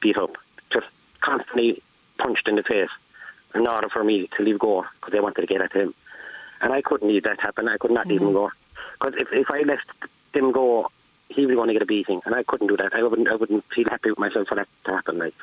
[0.00, 0.36] beat up,
[0.72, 0.86] just
[1.20, 1.82] constantly
[2.18, 2.90] punched in the face
[3.54, 5.94] in order for me to leave go because they wanted to get at him.
[6.62, 7.68] And I couldn't leave that happen.
[7.68, 8.36] I could not leave him mm-hmm.
[8.36, 8.50] go.
[9.00, 9.86] Because if, if I left
[10.32, 10.90] him go,
[11.28, 12.94] he was going to get a beating, and I couldn't do that.
[12.94, 15.18] I wouldn't, I wouldn't feel happy with myself for that to happen.
[15.18, 15.34] Like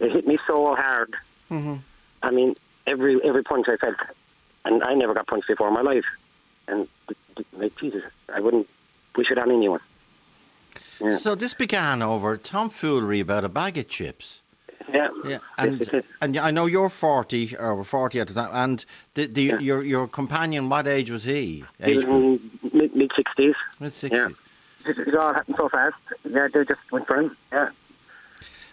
[0.00, 1.14] it hit me so hard.
[1.50, 1.76] Mm-hmm.
[2.22, 2.56] I mean,
[2.86, 3.96] every every punch I felt,
[4.64, 6.06] and I never got punched before in my life.
[6.68, 6.88] And
[7.52, 8.02] like Jesus,
[8.34, 8.68] I wouldn't
[9.14, 9.80] wish it on anyone.
[11.00, 11.18] Yeah.
[11.18, 14.42] So this began over tomfoolery about a bag of chips.
[14.96, 15.08] Yeah.
[15.32, 18.84] Yeah, and and I know you're forty or forty at the time, and
[19.14, 21.64] the, the your your companion, what age was he?
[21.84, 23.54] He was in mid mid sixties.
[23.80, 23.90] Mid Yeah.
[23.90, 24.36] sixties.
[24.86, 25.96] It, it all happened so fast.
[26.24, 27.36] Yeah, they just went for him.
[27.52, 27.70] Yeah.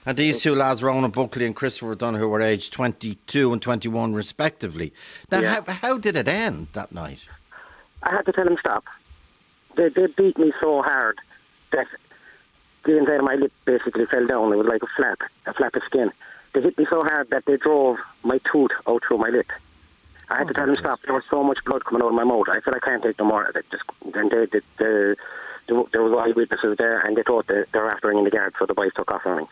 [0.05, 4.13] And these two lads, Ronan Buckley and Christopher Dunn, who were aged 22 and 21
[4.13, 4.91] respectively.
[5.32, 5.61] Now, Yeah.
[5.65, 7.26] how, how did it end that night?
[8.03, 8.84] I had to tell him stop.
[9.78, 11.17] They they beat me so hard
[11.71, 11.88] that
[12.84, 14.52] the inside of my lip basically fell down.
[14.54, 16.12] It was like a flap, a flap of skin.
[16.54, 19.48] They hit me so hard that they drove my tooth out through my lip.
[20.30, 21.02] I had to tell them stop.
[21.02, 22.48] There was so much blood coming out of my mouth.
[22.50, 23.52] I said I can't take no more.
[23.54, 25.16] They just then they, they, they,
[25.68, 28.66] there was eyewitnesses there, and they thought they, they were after ringing the guard, so
[28.66, 29.48] the boys took off running.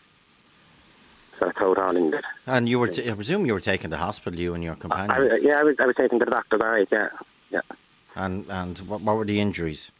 [1.38, 2.24] So how it all ended.
[2.46, 5.10] And you were, t- I presume you were taken to hospital, you and your companion.
[5.10, 6.62] I, yeah, I was, I was taken to the doctor.
[6.62, 7.08] All right, yeah,
[7.50, 7.60] yeah.
[8.14, 9.90] and and what, what were the injuries?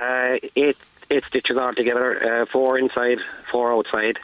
[0.00, 0.78] Uh, eight
[1.10, 3.18] eight stitches altogether, uh, four inside,
[3.50, 4.18] four outside.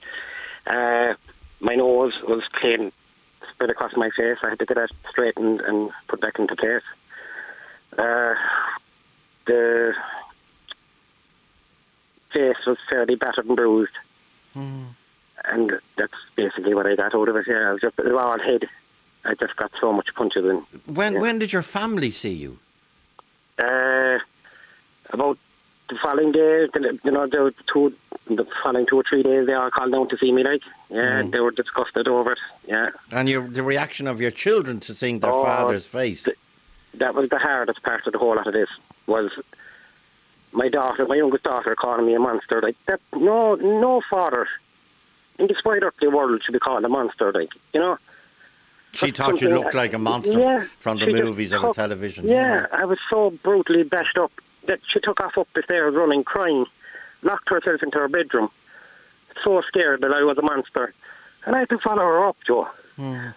[0.67, 1.15] Uh,
[1.61, 2.93] my nose was clean,
[3.53, 4.39] spread across my face.
[4.43, 6.83] I had to get that straightened and put back into place.
[7.99, 8.35] Uh,
[9.47, 9.93] the
[12.33, 13.93] face was fairly battered and bruised,
[14.55, 17.47] and that's basically what I got out of it.
[17.49, 18.69] Yeah, I was just was all head.
[19.25, 20.65] I just got so much punches in.
[20.95, 21.21] When Yeah.
[21.21, 22.59] when did your family see you?
[23.59, 24.19] Uh,
[25.11, 25.39] about
[25.89, 27.93] the following day, the, you know, the two,
[28.29, 30.43] the following two or three days, they all called down to see me.
[30.43, 31.31] Like, yeah, Mm.
[31.33, 32.39] they were disgusted over it.
[32.67, 36.29] Yeah, And your the reaction of your children to seeing their Oh, father's face?
[36.95, 38.69] that was the hardest part of the whole lot of this.
[39.07, 39.31] Was
[40.53, 42.61] my daughter, my youngest daughter, calling me a monster.
[42.63, 44.49] Like that, no, no father
[45.39, 47.33] in this wide earthly world should be called a monster.
[47.33, 47.99] Like, you know.
[48.93, 52.27] She thought you looked like a monster Yeah, from the movies or the television.
[52.27, 54.33] Yeah, I was so brutally bashed up
[54.67, 56.67] that she took off up the stairs running, crying,
[57.23, 58.51] locked herself into her bedroom,
[59.43, 60.93] so scared that I was a monster.
[61.45, 62.69] And I had to follow her up, Joe.
[62.97, 63.29] Hmm.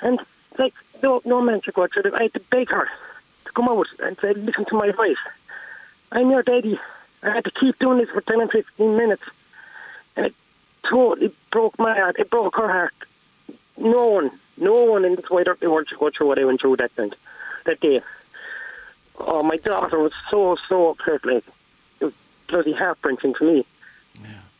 [0.00, 0.20] And,
[0.58, 2.14] like, no, no man should go through.
[2.14, 2.88] I had to beg her
[3.44, 5.16] to come out and say, listen to my voice.
[6.12, 6.78] I'm your daddy.
[7.22, 9.24] I had to keep doing this for 10 and 15 minutes.
[10.16, 10.34] And it
[10.88, 12.16] totally broke my heart.
[12.18, 12.94] It broke her heart.
[13.76, 16.60] No one, no one in this wide earthly world should go through what I went
[16.60, 17.14] through that night,
[17.64, 18.00] that day.
[19.20, 21.24] Oh, my daughter was so, so upset.
[21.24, 21.44] Like,
[22.00, 22.14] it was
[22.48, 23.66] bloody heartbreaking to me.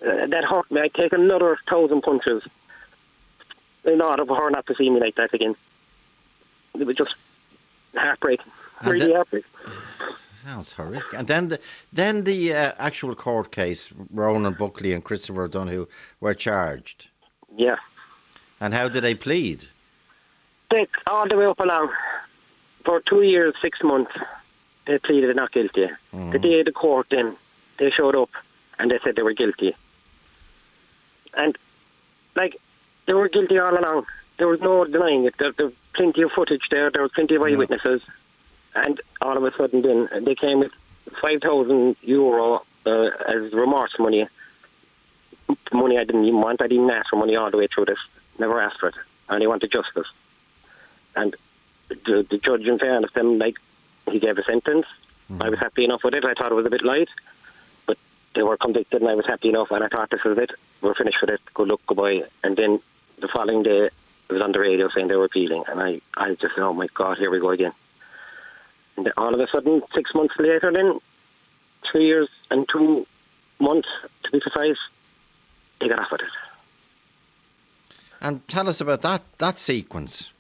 [0.01, 0.81] Uh, that hurt me.
[0.81, 2.43] I'd take another thousand punches
[3.85, 5.57] in order for her not to see me like that again.
[6.79, 7.15] It was just
[7.97, 8.51] heartbreaking.
[8.81, 9.51] And Really the- heartbreaking.
[10.47, 11.13] Sounds horrific.
[11.15, 11.59] And then the
[11.93, 15.87] then the uh, actual court case, Ronan Buckley and Christopher O'Donoghue
[16.21, 17.09] were charged.
[17.57, 17.77] Yeah.
[18.61, 19.67] And how did they plead?
[20.71, 21.91] They, all the way up along,
[22.85, 24.13] for two years, six months,
[24.89, 25.86] they pleaded not guilty.
[26.12, 27.36] The day of the court, then,
[27.78, 28.30] they showed up
[28.78, 29.76] and they said they were guilty.
[31.34, 31.57] And,
[32.34, 32.57] like,
[33.07, 34.07] they were guilty all along.
[34.39, 35.34] There was no denying it.
[35.39, 36.91] There, there was plenty of footage there.
[36.91, 38.01] There was plenty of eyewitnesses.
[38.74, 40.72] And all of a sudden, then, they came with
[41.20, 44.26] 5,000 euro uh, as remorse money.
[45.70, 46.62] Money I didn't even want.
[46.62, 47.99] I didn't ask for money all the way through this.
[48.39, 48.95] Never asked for it.
[49.28, 50.07] I only wanted justice.
[51.14, 51.36] And
[51.89, 53.57] the, the judge, in fairness, them, like,
[54.11, 54.87] he gave a sentence.
[55.41, 56.25] I was happy enough with it.
[56.25, 57.09] I thought it was a bit light.
[57.87, 57.99] But
[58.35, 60.51] they were convicted and I was happy enough and I thought this is it.
[60.81, 61.41] We're finished with it.
[61.53, 62.23] Good luck, goodbye.
[62.43, 62.81] And then
[63.21, 63.91] the following day,
[64.29, 65.65] it was on the radio saying they were appealing.
[65.69, 67.73] And I, I just said, oh my God, here we go again.
[68.97, 70.99] And then all of a sudden, six months later, then,
[71.91, 73.07] three years and two
[73.61, 73.89] months,
[74.25, 74.77] to be precise,
[75.81, 76.29] they got off with it.
[78.21, 80.33] And tell us about that that sequence.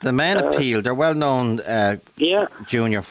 [0.00, 0.84] The men appealed.
[0.84, 2.46] They're well known uh, yeah.
[2.66, 3.02] junior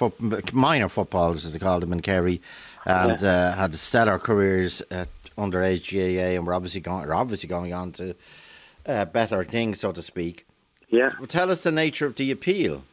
[0.53, 2.41] minor footballers, as they called them in Kerry,
[2.85, 7.73] and uh, had stellar careers at underage GAA, and were obviously going, are obviously going
[7.73, 8.15] on to
[8.85, 10.45] uh, better things, so to speak.
[10.89, 11.09] Yeah.
[11.17, 12.83] Well, tell us the nature of the appeal.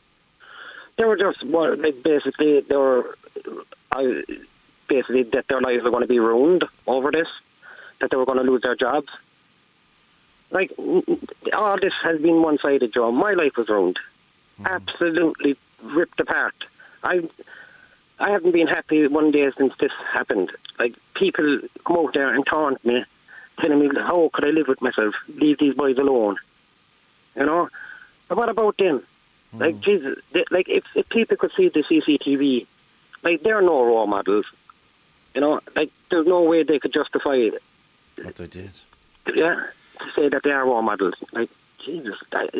[0.97, 3.17] They were just well, basically they were,
[3.93, 4.23] I
[4.89, 7.29] basically that their lives were going to be ruined over this,
[8.01, 9.09] that they were going to lose their jobs.
[10.51, 13.13] Like all this has been one-sided, Joe.
[13.13, 13.99] My life was ruined,
[14.59, 14.67] hmm.
[14.67, 16.55] absolutely ripped apart.
[17.03, 17.29] I,
[18.19, 20.51] I haven't been happy one day since this happened.
[20.79, 23.05] Like people come out there and taunt me,
[23.61, 25.15] telling me how could I live with myself?
[25.37, 26.37] Leave these boys alone.
[27.37, 27.69] You know,
[28.29, 29.03] but what about them?
[29.53, 29.59] Hmm.
[29.59, 32.67] Like Jesus, they, like if, if people could see the CCTV,
[33.23, 34.47] like there are no role models.
[35.35, 37.63] You know, like there's no way they could justify, it.
[38.21, 38.73] What they did.
[39.35, 39.67] yeah,
[40.01, 41.15] to say that they are role models.
[41.33, 41.51] Like
[41.85, 42.51] Jesus, that,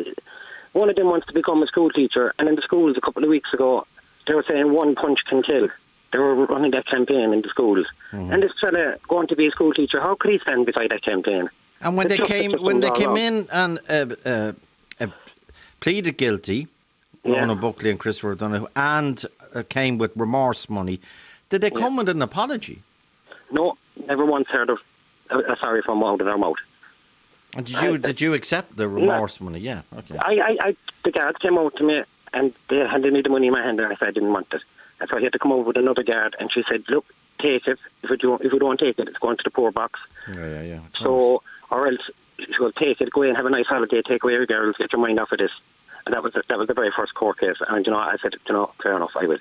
[0.73, 3.23] one of them wants to become a school teacher, and in the schools a couple
[3.23, 3.85] of weeks ago,
[4.27, 5.67] they were saying one punch can kill.
[6.11, 9.51] They were running that campaign in the schools, and this fella going to be a
[9.51, 11.49] school teacher, how could he stand beside that campaign?
[11.81, 13.17] And when The they came when they came wrong.
[13.17, 14.51] in and uh, uh,
[14.99, 15.07] uh,
[15.79, 16.67] pleaded guilty,
[17.23, 19.25] Ronan Buckley and Christopher O'Donoghue, and
[19.55, 20.99] uh, came with remorse money,
[21.49, 22.83] did they come with an apology?
[23.51, 23.77] No,
[24.07, 24.79] never once heard of
[25.29, 26.57] a, a sorry from out of their mouth.
[27.55, 29.59] And did you did you accept the remorse money?
[29.59, 29.81] Yeah.
[29.97, 30.17] Okay.
[30.17, 33.47] I, I, I, the guards came out to me and they handed me the money
[33.47, 34.61] in my hand and I said I didn't want it.
[34.99, 37.05] And so I had to come over with another guard and she said, look,
[37.41, 37.79] take it.
[38.03, 39.99] If you don't, if you don't take it, it's going to the poor box.
[40.29, 40.79] Yeah, yeah, yeah.
[41.01, 42.01] So, or else
[42.37, 44.93] she will take it, go and have a nice holiday, take away your girls, get
[44.93, 45.51] your mind off of this.
[46.05, 47.57] And that was the, that was the very first court case.
[47.67, 49.39] And you know, I said, you know, fair enough, I will.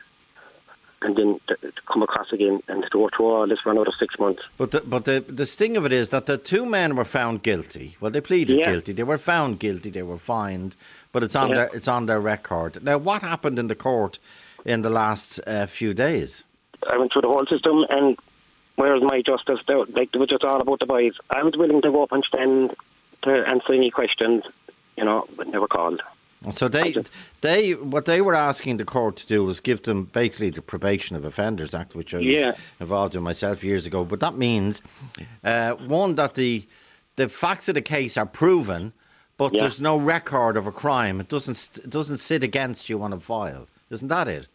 [1.03, 3.91] And then to, to come across again and to go through all this for another
[3.99, 4.43] six months.
[4.59, 7.43] But the, but the the sting of it is that the two men were found
[7.43, 7.97] guilty.
[8.01, 8.71] Well, they pleaded Yeah.
[8.71, 8.93] guilty.
[8.93, 9.89] They were found guilty.
[9.91, 10.77] They were fined,
[11.13, 11.55] but it's on Yeah.
[11.57, 12.85] their it's on their record.
[12.85, 14.19] Now, what happened in the court
[14.67, 16.45] in the last uh, few days?
[16.93, 18.19] I went through the whole system, and
[18.77, 19.61] where's my justice?
[19.67, 21.15] They, were- like, it was just all about the boys.
[21.31, 22.75] I was willing to go up and stand
[23.23, 24.45] to answer any questions,
[24.99, 26.03] you know, but never called.
[26.51, 26.95] So they
[27.43, 31.14] they what they were asking the court to do was give them basically the Probation
[31.14, 32.53] of Offenders Act, which I was Yeah.
[32.80, 34.05] involved in myself years ago.
[34.07, 34.80] But that means
[35.45, 36.66] uh, one that the
[37.16, 38.95] the facts of the case are proven,
[39.36, 39.61] but Yeah.
[39.61, 41.20] there's no record of a crime.
[41.20, 43.66] It doesn't it doesn't sit against you on a file.
[43.91, 44.47] Isn't that it?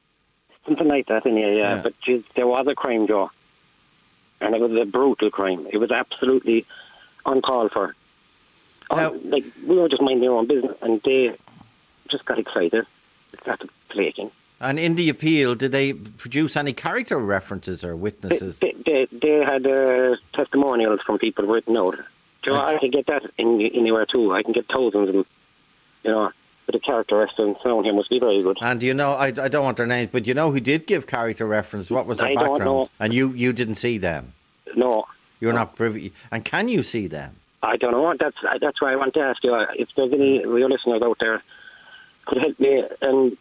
[0.65, 1.75] Something like that in here, yeah.
[1.75, 1.81] Yeah.
[1.83, 3.29] But geez, there was a crime, Joe.
[4.41, 5.67] And it was a brutal crime.
[5.71, 6.65] It was absolutely
[7.27, 7.95] uncalled for.
[8.91, 11.35] Now- like, we were just minding our own business, and they
[12.09, 12.85] just got excited.
[13.31, 14.31] They started flaking.
[14.61, 18.57] And in the appeal, did they produce any character references or witnesses?
[18.59, 21.97] they, they, they had uh, testimonials from people written out.
[22.43, 24.33] Joe, I can get that in, anywhere too.
[24.33, 25.25] I can get thousands of them.
[26.03, 26.31] You know,
[26.67, 28.57] but the character reference around here must be very good.
[28.61, 31.07] And you know, I, I don't want their names, but you know who did give
[31.07, 31.89] character reference?
[31.91, 32.65] What was their I don't background?
[32.65, 32.89] know.
[32.99, 34.33] And you, you didn't see them.
[34.75, 35.05] No,
[35.39, 36.13] You're not privy.
[36.31, 37.35] And can you see them?
[37.63, 38.13] I don't know.
[38.19, 41.01] That's that's why I want to ask you uh, if there's any of your listeners
[41.01, 41.41] out there
[42.25, 43.37] could help me and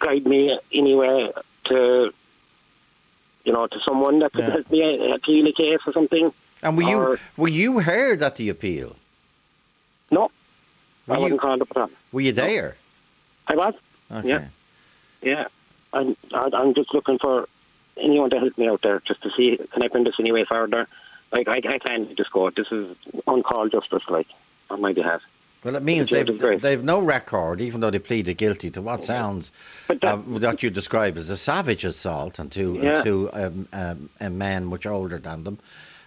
[0.00, 1.32] guide me anywhere
[1.66, 2.10] to,
[3.44, 4.50] you know, to someone that could Yeah.
[4.50, 6.32] help me appeal a case or something.
[6.62, 8.96] And were Or- you were you heard at the appeal?
[10.10, 10.30] No,
[11.06, 11.90] Were I you- wasn't called up at all.
[12.12, 12.76] Were you there?
[13.46, 13.74] I was.
[14.12, 14.28] Okay.
[14.28, 14.48] Yeah.
[15.22, 15.44] Yeah,
[15.92, 16.16] I'm.
[16.32, 17.48] I- I'm just looking for
[17.96, 20.44] anyone to help me out there, just to see can I bring this any way
[20.44, 20.86] further.
[21.32, 22.50] Like I, I can't just go.
[22.50, 24.26] This is uncalled justice, like
[24.70, 25.20] on my behalf.
[25.62, 29.04] Well, it means The they've they've no record, even though they pleaded guilty to what
[29.04, 29.52] sounds
[29.90, 33.02] uh, what you describe as a savage assault on two on Yeah.
[33.02, 35.58] two um, um, uh, men much older than them,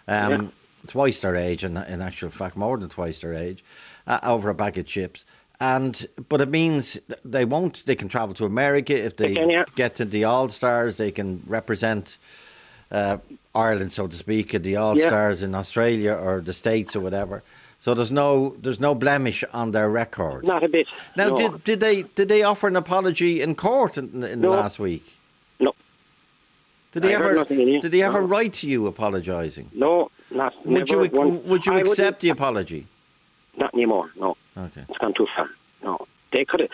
[0.07, 0.51] um,
[0.87, 3.63] twice their age, and in actual fact more than twice their age,
[4.07, 5.25] uh, over a bag of chips.
[5.59, 7.85] And but it means they won't.
[7.85, 9.65] They can travel to America if they can, yeah.
[9.75, 10.97] get to the All Stars.
[10.97, 12.17] They can represent
[12.91, 13.17] uh,
[13.53, 17.43] Ireland, so to speak, at the All Stars in Australia or the States or whatever.
[17.83, 20.45] So there's no there's no blemish on their record.
[20.45, 20.87] Not a bit.
[21.17, 21.35] Now, no.
[21.35, 25.05] did did they did they offer an apology in court in, in the last week?
[25.59, 25.73] No.
[26.93, 27.81] Did they I ever nothing in it.
[27.81, 28.27] did they ever No.
[28.27, 29.69] write to you apologising?
[29.73, 30.53] No, not.
[30.65, 31.43] Would you once.
[31.43, 32.87] would you I accept the apology?
[33.57, 34.11] Not anymore.
[34.15, 34.37] No.
[34.55, 34.85] Okay.
[34.87, 35.49] It's gone too far.
[35.83, 36.07] No.
[36.31, 36.69] They could have.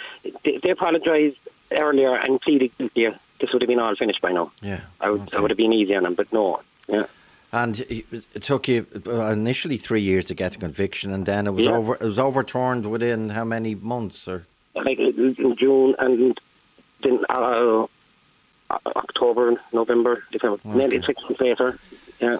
[0.45, 1.39] They, they apologised
[1.72, 3.07] earlier and pleaded guilty.
[3.41, 4.51] This would have been all finished by now.
[4.62, 4.82] Yeah.
[5.01, 5.34] I would.
[5.34, 6.62] I would have been easy on them, but no.
[6.88, 7.07] Yeah.
[7.52, 11.52] And it took you uh, initially three years to get to conviction, and then it
[11.52, 11.72] was Yeah.
[11.72, 11.95] over.
[11.95, 14.28] It was overturned within how many months?
[14.28, 14.45] Or
[14.76, 16.39] Like in June and
[17.04, 17.88] then uh,
[18.95, 20.60] October, November, December.
[20.64, 21.80] Nearly six months later.
[22.20, 22.38] Yeah.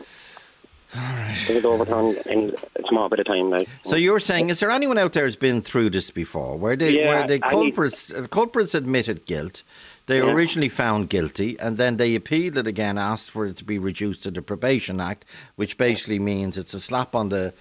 [0.94, 3.50] It was overturned in a small bit of time.
[3.52, 3.68] Like.
[3.84, 6.92] so you're saying, is there anyone out there who's been through this before, where the
[6.92, 9.62] Yeah, where the I need- culprits uh, culprits admitted guilt,
[10.08, 10.34] they were Yeah.
[10.34, 14.24] originally found guilty, and then they appealed it again, asked for it to be reduced
[14.24, 15.26] to the probation act,
[15.56, 17.54] which basically means it's a slap on the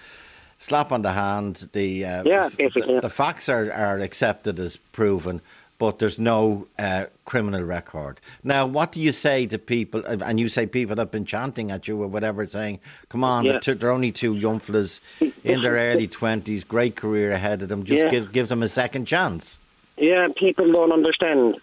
[0.57, 1.69] slap on the hand.
[1.73, 2.99] The uh, Yeah, basically, the, yeah.
[3.01, 5.41] the facts are, are accepted as proven,
[5.79, 8.19] but there's no uh, criminal record.
[8.43, 10.03] Now, what do you say to people?
[10.05, 13.45] uh, And you say people have been chanting at you or whatever, saying, "Come on,
[13.45, 13.59] Yeah.
[13.63, 15.01] they're, they're only two young fellas
[15.43, 17.83] in their early twenties, great career ahead of them.
[17.85, 18.09] Just Yeah.
[18.11, 19.57] give give them a second chance."
[19.97, 21.55] Yeah, people don't understand.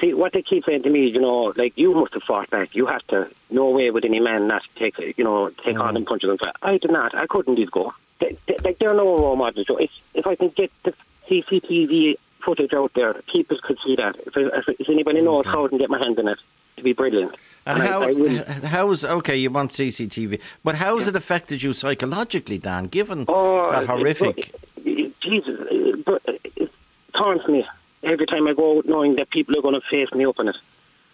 [0.00, 2.68] See, what they keep saying to me, you know, like, you must have fought back.
[2.72, 5.80] You have to, no way would any man not take, you know, take Mm.
[5.86, 6.54] on them and fight.
[6.62, 7.16] I did not.
[7.16, 7.92] I couldn't just go.
[8.20, 9.66] They, they, like, there are no role models.
[9.66, 10.94] So if, if I can get the
[11.28, 14.16] CCTV footage out there, people could see that.
[14.26, 16.38] If, if, if anybody knows how I can get my hand in it,
[16.76, 17.34] it'd be brilliant.
[17.66, 19.36] And I- how I will- how's okay?
[19.36, 22.84] You want CCTV, but how has it affected you psychologically, Dan?
[22.84, 24.52] Given Oh, that horrific.
[24.84, 26.70] it- Jesus, it- but it
[27.14, 27.66] taunts me
[28.02, 30.48] every time I go out, knowing that people are going to face me up in
[30.48, 30.56] it.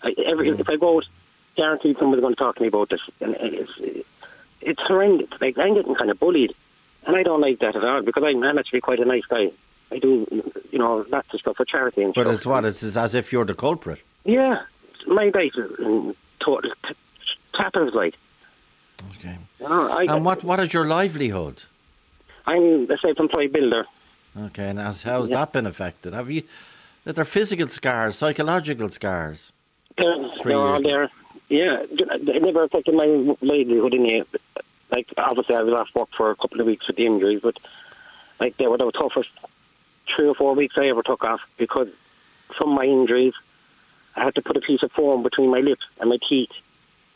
[0.03, 0.61] I, every Mm.
[0.61, 1.07] if I go out,
[1.57, 4.05] guaranteed someone's going to talk to me about this, and it's
[4.61, 5.29] it's horrendous.
[5.41, 6.55] Like I'm getting kind of bullied,
[7.07, 9.51] and I don't like that at all because I'm, I'm actually quite a nice guy.
[9.95, 10.27] I do,
[10.73, 12.37] you know, lots of stuff for charity and stuff But stuff.
[12.37, 14.01] it's what it's as if you're the culprit.
[14.25, 14.63] Yeah,
[15.07, 16.95] my is in total t-
[17.95, 18.15] like.
[19.17, 19.39] Okay.
[19.61, 21.63] You know, I, And what what is your livelihood?
[22.47, 23.85] I'm a self-employed builder.
[24.47, 26.13] Okay, and as, how's that been affected?
[26.13, 26.43] Have you?
[27.05, 29.53] that are there physical scars, psychological scars?
[29.97, 31.11] They're, they're all there.
[31.49, 33.07] Yeah, it never affected my
[33.41, 34.25] livelihood in here.
[34.91, 37.57] Like, obviously, I was off work for a couple of weeks with the injuries, but
[38.41, 39.29] like they were the toughest
[40.15, 41.89] three or four weeks I ever took off because
[42.57, 43.35] from my injuries,
[44.17, 46.51] I had to put a piece of foam between my lips and my teeth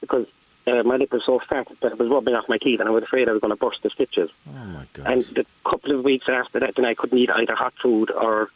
[0.01, 0.27] because
[0.67, 2.93] uh, my lip was so fat that it was rubbing off my teeth, and I
[2.93, 4.31] was afraid I was going to burst the stitches.
[4.49, 5.07] Oh my God!
[5.07, 8.51] And the couple of weeks after that, then I couldn't eat either hot food or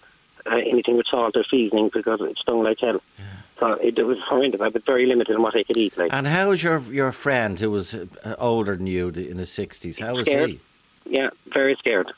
[0.50, 3.00] uh, anything with salt or seasoning because it stung like hell.
[3.60, 4.60] So it, it was horrendous.
[4.60, 5.96] I was very limited in what I could eat.
[5.96, 9.98] Like, And how's your your friend who was uh, older than you in the sixties?
[9.98, 10.50] How was Scared.
[10.50, 10.60] he?
[11.06, 12.12] yeah, very scared.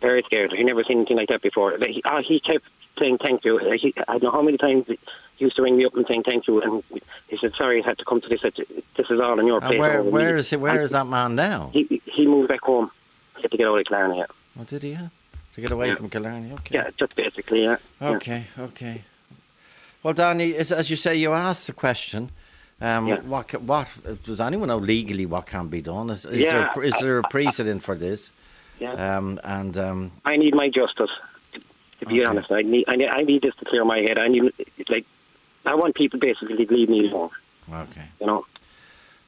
[0.00, 0.52] Very scared.
[0.56, 1.76] He never seen anything like that before.
[1.78, 2.64] Like, he, uh, he kept
[2.98, 3.58] saying thank you.
[3.80, 4.98] He, I don't know how many times he
[5.38, 6.82] used to ring me up and saying thank you, and
[7.28, 8.40] he said sorry, I had to come to this.
[8.44, 8.50] I
[8.96, 9.78] This is all on your And plate.
[9.78, 10.56] where where me." he?
[10.56, 11.70] Where And is that man now?
[11.72, 12.90] He he moved back home.
[13.36, 14.18] He had to get out of Killarney.
[14.18, 14.26] Yeah.
[14.54, 15.10] What did he have?
[15.54, 15.94] To get away Yeah.
[15.96, 16.52] from Killarney?
[16.52, 16.74] Okay.
[16.76, 17.64] yeah, just basically.
[17.64, 17.76] Yeah.
[18.00, 18.10] Yeah.
[18.10, 19.02] Okay, okay.
[20.02, 22.30] Well, Danny, as, as you say, you asked the question.
[22.80, 23.20] Um, Yeah.
[23.20, 23.88] What what
[24.24, 26.08] does anyone know legally what can be done?
[26.10, 28.30] Is, is Yeah, there is there a precedent for this?
[28.80, 28.92] Yeah.
[29.18, 31.10] Um, and um, I need my justice.
[32.00, 32.24] To be Okay.
[32.24, 34.16] honest, I need, I need I need this to clear my head.
[34.18, 34.42] I need
[34.88, 35.04] like
[35.66, 37.28] I want people basically to leave me alone.
[37.70, 38.46] okay, You know.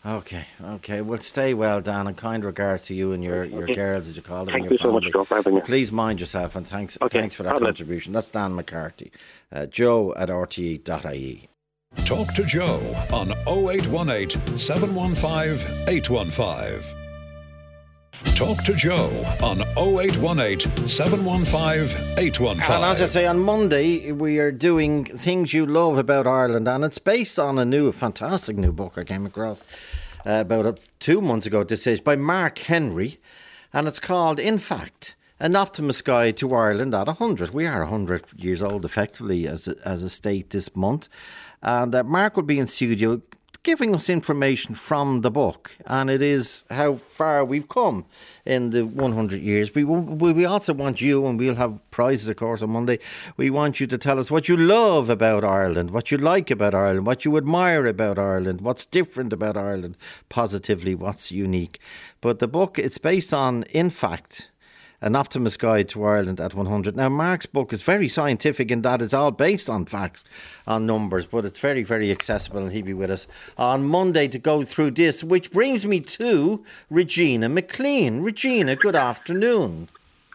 [0.06, 0.46] okay,
[0.76, 1.02] okay.
[1.02, 3.74] Well, stay well, Dan, and kind regards to you and your, your Okay.
[3.74, 5.12] girls, as you call them, Thank and your you so much.
[5.12, 5.60] Joe, for having me.
[5.60, 7.68] Please mind yourself, and thanks Okay, thanks for that problem.
[7.68, 8.14] contribution.
[8.14, 9.12] That's Dan McCarthy,
[9.52, 11.48] uh, Joe at rte.ie.
[12.06, 12.80] Talk to Joe
[13.12, 17.01] on 0818 715 815.
[18.24, 19.10] Talk to Joe
[19.42, 22.74] on 0818 715 815.
[22.74, 26.84] And as I say, on Monday, we are doing Things You Love About Ireland, and
[26.84, 29.62] it's based on a new, fantastic new book I came across
[30.26, 33.18] uh, about two months ago this stage by Mark Henry,
[33.72, 37.50] and it's called, In Fact, An Optimist Guide to Ireland at 100.
[37.50, 41.08] We are 100 years old, effectively, as a, as a state this month.
[41.62, 43.22] And uh, Mark will be in studio
[43.62, 48.04] giving us information from the book, and it is how far we've come
[48.44, 49.74] in the 100 years.
[49.74, 52.98] We, we also want you, and we'll have prizes, of course, on Monday.
[53.36, 56.74] We want you to tell us what you love about Ireland, what you like about
[56.74, 59.96] Ireland, what you admire about Ireland, what's different about Ireland,
[60.28, 61.80] positively, what's unique.
[62.20, 64.51] But the book, it's based on, in fact,
[65.02, 66.96] an Optimist Guide to Ireland at 100.
[66.96, 70.24] Now, Mark's book is very scientific in that it's all based on facts,
[70.66, 73.26] on numbers, but it's very, very accessible, and he'll be with us
[73.58, 78.20] on Monday to go through this, which brings me to Regina McLean.
[78.22, 79.88] Regina, good afternoon.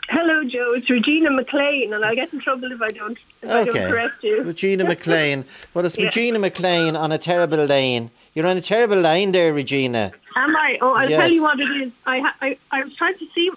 [0.10, 0.74] Hello, Joe.
[0.74, 4.24] It's Regina McLean, and I'll get in trouble if I don't, if I don't correct
[4.24, 4.42] you.
[4.44, 5.46] Regina McLean.
[5.74, 6.06] Well, it's Yeah.
[6.06, 8.12] Regina McLean on a terrible lane.
[8.34, 10.12] You're on a terrible line there, Regina.
[10.36, 10.78] Am I?
[10.82, 11.20] Oh, I'll Yes.
[11.20, 11.92] tell you what it is.
[12.06, 13.50] I, I I was trying to see.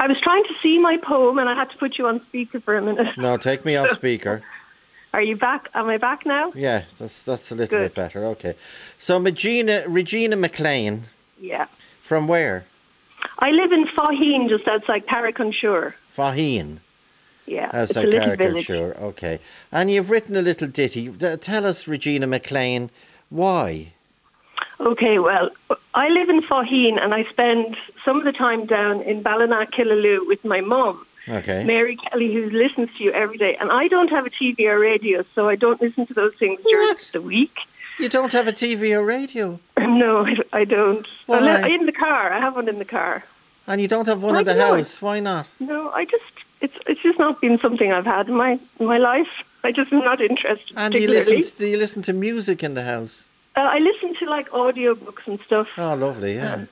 [0.00, 2.60] I was trying to see my poem, and I had to put you on speaker
[2.60, 3.06] for a minute.
[3.18, 4.42] No, take me off speaker.
[5.12, 5.68] Are you back?
[5.74, 6.52] Am I back now?
[6.54, 7.94] Yeah, that's that's a little Good.
[7.94, 8.24] bit better.
[8.26, 8.54] Okay.
[8.98, 11.02] So, Regina, Regina McLean,
[11.40, 11.66] Yeah.
[12.02, 12.66] from where?
[13.40, 15.94] I live in Faheen, just outside Carrick-on-Suir.
[16.16, 16.78] Faheen.
[17.46, 19.40] Yeah, Outside little Okay.
[19.72, 21.08] And you've written a little ditty.
[21.40, 22.90] Tell us, Regina McLean,
[23.30, 23.94] why?
[24.80, 25.50] Okay, well,
[25.94, 30.26] I live in Faheen, and I spend some of the time down in Ballina, Killaloe
[30.26, 31.04] with my mum.
[31.28, 31.64] Okay.
[31.64, 33.56] Mary Kelly, who listens to you every day.
[33.60, 36.60] And I don't have a TV or radio, so I don't listen to those things
[36.64, 37.54] during the week.
[37.98, 39.60] You don't have a TV or radio?
[39.88, 41.06] No, I, don't.
[41.26, 41.66] Why?
[41.66, 42.32] In the car.
[42.32, 43.24] I have one in the car.
[43.66, 45.02] And you don't have one I in the know house?
[45.02, 45.48] Why not?
[45.58, 46.22] No, I just,
[46.60, 49.26] it's it's just not been something I've had in my, in my life.
[49.64, 51.42] I just am not interested And do you listen?
[51.42, 53.28] To, do you listen to music in the house?
[53.58, 56.34] Uh, I listen to like audiobooks and stuff, Oh, lovely.
[56.36, 56.64] Yeah.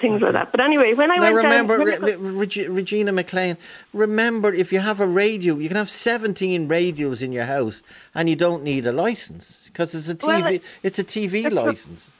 [0.00, 0.50] things like that.
[0.52, 2.04] But anyway, when I now went remember, down...
[2.04, 3.56] I Re- Re- Regina McLean.
[3.92, 7.82] Remember, if you have a radio, you can have seventeen radios in your house,
[8.14, 10.26] and you don't need a license because it's a TV.
[10.42, 12.10] Well, I- it's a TV not- license.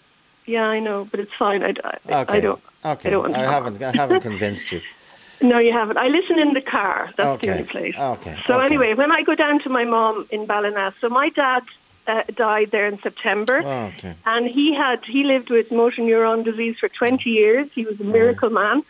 [0.47, 1.63] Yeah, I know, but it's fine.
[1.65, 2.35] I, I, Okay.
[2.37, 2.61] I don't...
[2.85, 3.09] Okay.
[3.09, 3.83] I don't to haven't.
[3.83, 4.81] I haven't convinced you.
[5.43, 5.99] No, you haven't.
[5.99, 7.11] I listen in the car.
[7.17, 7.47] That's Okay.
[7.49, 7.95] the only place.
[7.99, 8.37] Okay.
[8.47, 8.65] So okay.
[8.65, 11.63] anyway, when I go down to my mom in Ballina, so my dad
[12.07, 14.15] uh, died there in September, Oh, okay.
[14.25, 17.69] and he had he lived with motor neuron disease for 20 years.
[17.75, 18.83] He was a miracle man,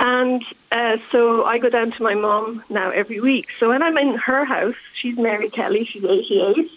[0.00, 0.42] and
[0.72, 3.48] uh, so I go down to my mom now every week.
[3.58, 6.70] So when I'm in her house, she's Mary Kelly, she's 88,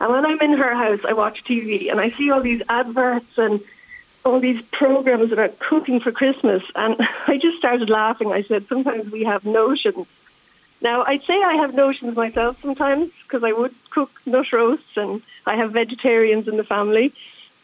[0.00, 3.38] and when I'm in her house, I watch TV and I see all these adverts
[3.38, 3.60] and
[4.24, 6.96] all these programs about cooking for Christmas, and
[7.26, 8.32] I just started laughing.
[8.32, 10.06] I said, sometimes we have notions.
[10.80, 15.22] Now, I'd say I have notions myself sometimes because I would cook nut roasts and
[15.46, 17.12] I have vegetarians in the family.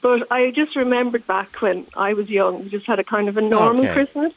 [0.02, 3.36] But I just remembered back when I was young, we just had a kind of
[3.36, 3.92] a normal Okay.
[3.92, 4.32] Christmas.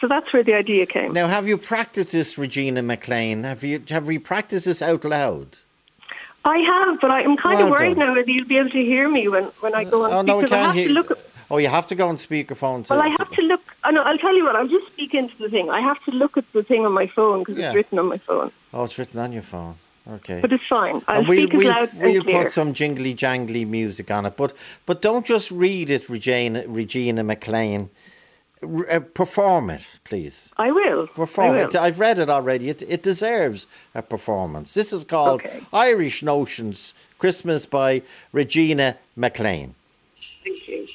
[0.00, 1.12] So that's where the idea came.
[1.12, 3.44] Now, have you practiced this, Regina McLean?
[3.44, 5.58] Have you have you practiced this out loud?
[6.44, 8.06] I have, but I'm kind Well of worried done.
[8.06, 10.36] now whether you'll be able to hear me when, when I go on Oh no,
[10.36, 10.88] we because I can't have hear.
[10.88, 11.18] to look.
[11.50, 12.84] Oh, you have to go on speakerphone.
[12.86, 13.60] to- Well, I have to look.
[13.84, 14.56] Oh, no, I'll tell you what.
[14.56, 15.70] I'll just speak into the thing.
[15.70, 17.68] I have to look at the thing on my phone because Yeah.
[17.68, 18.50] it's written on my phone.
[18.74, 19.76] Oh, it's written on your phone.
[20.08, 20.40] Okay.
[20.40, 21.02] But it's fine.
[21.08, 22.42] I'll and we'll, speak we'll, loud we'll and clear.
[22.44, 24.36] put some jingly jangly music on it.
[24.36, 24.52] But
[24.86, 27.90] but don't just read it, Regina, Regina McLean.
[28.62, 30.50] R- uh, perform it, please.
[30.56, 31.08] I will.
[31.08, 31.72] Perform I it.
[31.74, 31.80] will.
[31.80, 32.68] I've read it already.
[32.68, 33.66] It, it deserves
[33.96, 34.74] a performance.
[34.74, 35.42] This is called
[35.72, 39.74] Irish Notions Christmas by Regina McLean.
[40.44, 40.86] Thank you.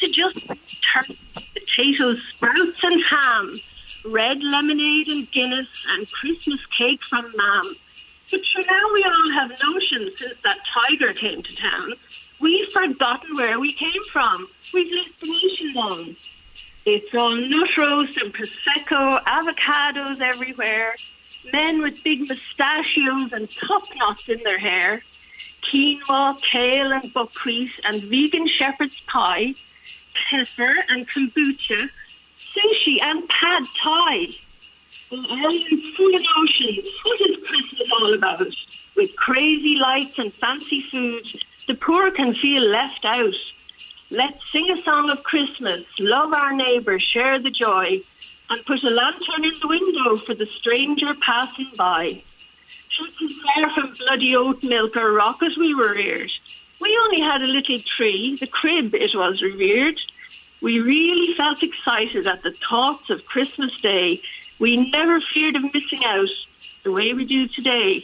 [0.00, 1.16] to just turn
[1.54, 3.60] potatoes, sprouts, and ham,
[4.04, 7.74] red lemonade and Guinness, and Christmas cake from Mam.
[8.30, 11.94] But sure, now we all have notions since that tiger came to town.
[12.40, 14.46] We've forgotten where we came from.
[14.72, 16.16] We've left the nation down.
[16.86, 20.94] It's all nut roast and prosecco, avocados everywhere,
[21.52, 25.02] men with big mustachios and top knots in their hair,
[25.62, 29.54] quinoa, kale and buckwheat, and vegan shepherd's pie,
[30.28, 31.88] pepper and kombucha,
[32.38, 34.28] sushi and pad thai.
[35.12, 36.86] An island full of oceans.
[37.02, 38.54] What is Christmas all about?
[38.96, 43.34] With crazy lights and fancy foods, the poor can feel left out.
[44.10, 48.00] Let's sing a song of Christmas, love our neighbour, share the joy,
[48.50, 52.22] and put a lantern in the window for the stranger passing by.
[52.88, 56.32] Should far from bloody oat milk or rocket we were reared.
[56.80, 59.96] We only had a little tree, the crib it was revered.
[60.62, 64.20] We really felt excited at the thoughts of Christmas Day.
[64.58, 66.28] We never feared of missing out
[66.82, 68.02] the way we do today.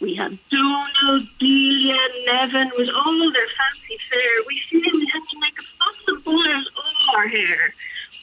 [0.00, 1.96] We had Donald, Delia,
[2.28, 4.42] Neven with all their fancy fare.
[4.46, 7.74] We feel we had to make a fuss of boils all our hair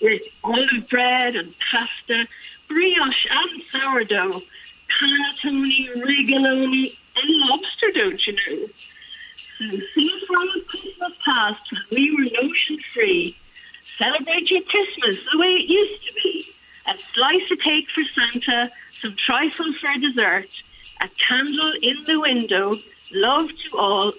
[0.01, 2.27] with olive bread and pasta,
[2.67, 4.41] brioche and sourdough,
[4.99, 8.67] panettone, rigatoni, and lobster, don't you know?
[9.57, 13.37] See from Christmas past when we were notion free.
[13.97, 16.45] Celebrate your Christmas the way it used to be.
[16.87, 20.49] A slice of cake for Santa, some trifle for dessert,
[21.01, 22.77] a candle in the window,
[23.13, 24.11] love to all.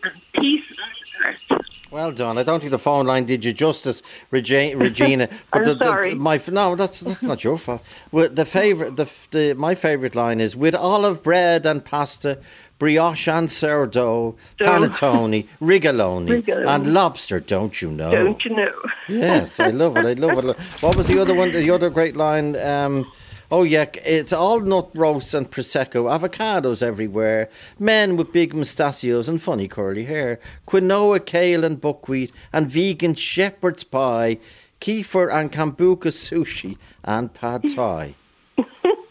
[1.94, 2.38] Well done.
[2.38, 5.28] I don't think the phone line did you justice, Regi- Regina.
[5.52, 6.12] I'm the, the- sorry.
[6.16, 7.82] my no, that's that's not your fault.
[8.10, 12.40] Well, the favorite, the, the my favorite line is with olive bread and pasta,
[12.80, 16.66] brioche and sourdough, panettone, rigatoni, Rigatoni.
[16.66, 17.38] and lobster.
[17.38, 18.10] Don't you know?
[18.10, 18.72] Don't you know?
[19.08, 20.04] Yes, I love it.
[20.04, 20.56] I love it.
[20.80, 21.52] What was the other one?
[21.52, 22.56] The other great line.
[22.56, 23.06] Um,
[23.50, 29.42] oh yeah, it's all nut roasts and prosecco, avocados everywhere, men with big mustachios and
[29.42, 34.38] funny curly hair, quinoa, kale, and buckwheat, and vegan shepherd's pie,
[34.80, 38.14] kefir and kombucha sushi, and pad thai.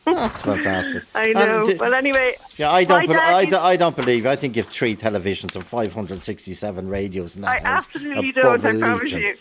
[0.06, 1.04] That's fantastic.
[1.16, 1.66] I know.
[1.80, 2.36] Well, anyway.
[2.58, 3.08] yeah, I don't.
[3.08, 4.26] dad I, don't I don't believe.
[4.26, 7.86] I think you've three televisions and five hundred sixty-seven radios in that I house.
[7.86, 9.36] absolutely don't, I promise you.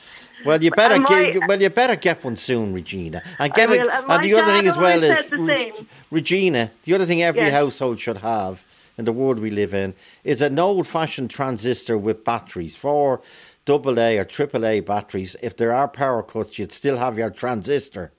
[0.45, 1.43] Well, you better get.
[1.43, 3.81] I- well, you better get one soon, Regina, and get it.
[3.81, 6.71] and And, the other thing as well is the Reg- Regina.
[6.85, 7.53] The other thing every Yes.
[7.55, 8.65] household should have
[8.99, 13.21] in the world we live in is an old-fashioned transistor with batteries for
[13.65, 15.37] double A or triple A batteries.
[15.43, 18.13] If there are power cuts, you'd still have your transistor.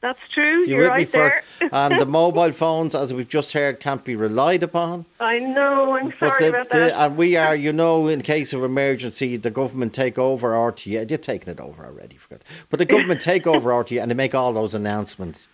[0.00, 0.60] That's true.
[0.60, 1.42] You You're right there.
[1.72, 5.04] and the mobile phones, as we've just heard, can't be relied upon.
[5.20, 5.94] I know.
[5.94, 6.96] I'm sorry the, about the- that.
[6.96, 11.06] and we are, you know, in case of emergency, the government take over RTE.
[11.06, 12.40] They've taken it over already, forgot.
[12.70, 15.48] But the government take over RTE and they make all those announcements.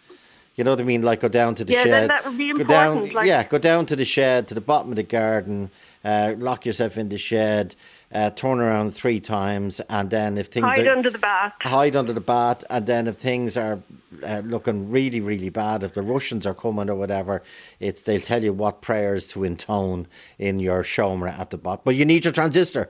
[0.54, 1.02] You know what I mean?
[1.02, 2.10] Like go down to the Yeah, shed.
[2.10, 4.60] that would be go down, important, like- yeah, go down to the shed, to the
[4.60, 5.70] bottom of the garden,
[6.04, 7.74] uh, lock yourself in the shed,
[8.12, 11.52] uh, turn around three times, and then if things Hide are under the bath.
[11.62, 13.80] hide under the bat, and then if things are
[14.24, 17.42] uh, looking really, really bad, if the Russians are coming or whatever,
[17.80, 20.06] it's they'll tell you what prayers to intone
[20.38, 21.82] in your shomra at the bottom.
[21.84, 22.88] But you need your transistor.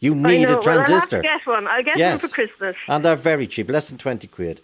[0.00, 1.22] You I need a Well, I'll transistor.
[1.22, 1.66] get one.
[1.68, 2.22] I'll get Yes.
[2.22, 2.76] one for Christmas.
[2.88, 4.60] and they're very cheap, less than twenty quid.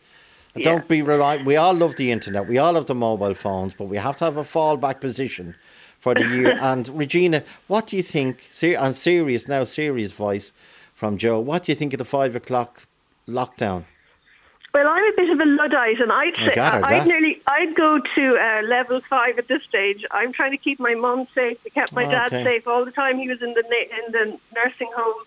[0.55, 0.65] Yeah.
[0.65, 1.47] Don't be reliant.
[1.47, 2.47] We all love the internet.
[2.47, 5.55] We all love the mobile phones, but we have to have a fallback position
[6.03, 6.59] for the year.
[6.71, 8.45] and Regina, what do you think?
[8.51, 10.53] ser- On serious now, serious voice
[10.95, 11.39] from Joe.
[11.41, 12.87] What do you think of the five o'clock
[13.27, 13.85] lockdown?
[14.75, 17.07] Well, I'm a bit of a luddite, and I'd say I'd that.
[17.07, 20.03] nearly I'd go to uh, level five at this stage.
[20.11, 21.59] I'm trying to keep my mum safe.
[21.65, 22.43] We kept my dad Okay.
[22.43, 23.19] safe all the time.
[23.19, 25.23] He was in the na- in the nursing home,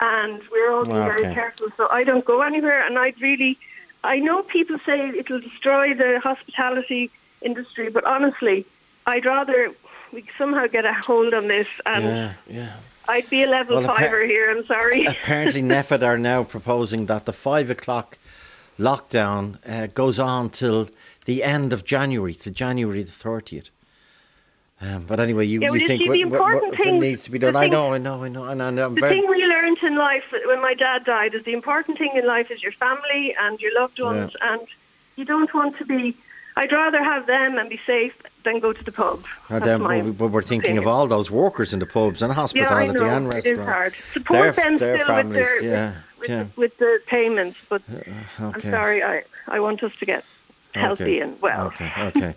[0.00, 1.68] and we're all being very careful.
[1.78, 3.58] So I don't go anywhere, and I'd really.
[4.04, 7.10] I know people say it'll destroy the hospitality
[7.42, 8.64] industry, but honestly,
[9.06, 9.72] I'd rather
[10.12, 12.72] we somehow get a hold on this, and Yeah, yeah.
[13.08, 14.50] I'd be a level Well, appa- fiver here.
[14.50, 15.06] I'm sorry.
[15.06, 18.18] Apparently, NPHET are now proposing that the five o'clock
[18.78, 20.88] lockdown uh, goes on till
[21.24, 23.70] the end of January, to January the 30th.
[24.80, 27.38] Um, but anyway, you, Yeah, well, you think what, what- what- thing- needs to be
[27.40, 27.56] done?
[27.56, 28.44] I thing- know, I know, I know.
[28.44, 31.44] I know I'm The very, thing we learned in life when my dad died is
[31.44, 34.60] the important thing in life is your family and your loved ones, and
[35.16, 36.16] you don't want to be.
[36.60, 39.18] I'd rather have them and be safe than go to the pub.
[39.50, 42.18] Ah, and then my we, we- we're thinking of all those workers in the pubs
[42.22, 43.72] and Yeah, I hospitality know and it is restaurants.
[43.74, 43.92] hard.
[44.16, 46.42] Support Their- them their still families, with their yeah, with, yeah.
[46.42, 49.14] The, with the payments, but uh, I'm sorry, I
[49.56, 50.24] I want us to get
[50.74, 51.20] healthy Okay.
[51.20, 51.66] and well.
[51.68, 52.34] Okay, okay.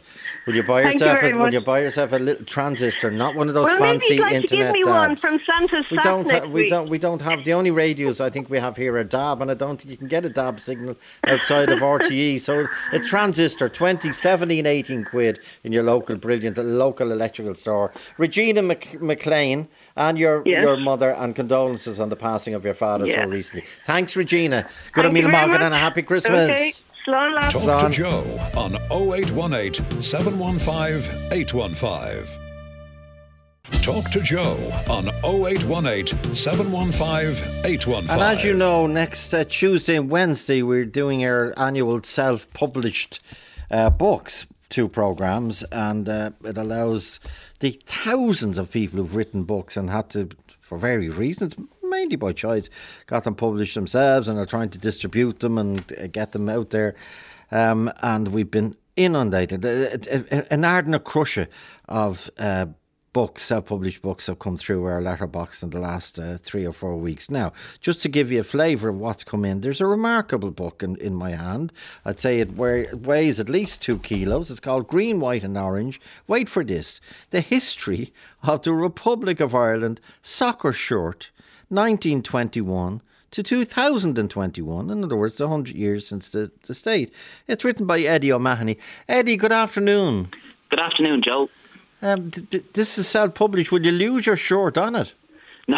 [0.48, 1.20] Will you buy you yourself?
[1.22, 4.06] very a, will you buy yourself a little transistor, not one of those well, fancy
[4.10, 6.30] maybe you'd like internet give me one from Santa's We don't.
[6.30, 6.70] Ha- we week.
[6.70, 6.90] don't.
[6.90, 9.54] We don't have the only radios I think we have here are DAB, and I
[9.54, 10.96] don't think you can get a DAB signal
[11.28, 12.40] outside of RTE.
[12.40, 17.92] So a transistor, 20, 17, 18 quid in your local brilliant local electrical store.
[18.18, 20.64] Regina Mc, McLean and your Yes.
[20.64, 23.66] your mother, and condolences on the passing of your father so recently.
[23.86, 24.68] Thanks, Regina.
[24.94, 26.50] Good Thank you meal, Morgan, and a happy Christmas.
[26.50, 26.72] Okay.
[27.06, 27.50] Slán lá.
[27.50, 27.86] Talk Slán.
[27.88, 28.24] to Joe
[28.56, 32.28] on 0818 715 815.
[33.82, 38.10] Talk to Joe on 0818 715 815.
[38.10, 43.20] And as you know, next uh, Tuesday and Wednesday, we're doing our annual self published
[43.72, 47.20] uh, books, two programs, and uh, it allows
[47.60, 50.30] the thousands of people who've written books and had to,
[50.60, 51.56] for various reasons,
[51.92, 52.70] mainly by choice,
[53.06, 56.72] got them published themselves and are trying to distribute them and uh, get them out
[56.72, 56.96] there.
[57.52, 59.64] Um, and we've been inundated.
[59.64, 61.48] An ardent crusher
[61.88, 62.68] of uh,
[63.14, 66.74] books, self published books have come through our letterbox in the last uh, three or
[66.74, 67.30] four weeks.
[67.30, 70.84] Now, just to give you a flavour of what's come in, there's a remarkable book
[70.84, 71.74] in, in my hand.
[72.06, 74.50] I'd say it weighs at least two kilos.
[74.50, 76.00] It's called Green, White and Orange.
[76.28, 78.14] Wait for this The History
[78.44, 81.32] of the Republic of Ireland Soccer Shirt,
[81.72, 83.02] 1921
[83.32, 84.90] to 2021.
[84.90, 87.14] In other words, 100 years since the, the state.
[87.48, 88.78] It's written by Eddie O'Mahony.
[89.08, 90.28] Eddie, good afternoon.
[90.70, 91.50] Good afternoon, Joe.
[92.02, 93.72] Um, d- d- this is self published.
[93.72, 95.14] Will you lose your shirt on it?
[95.68, 95.78] No,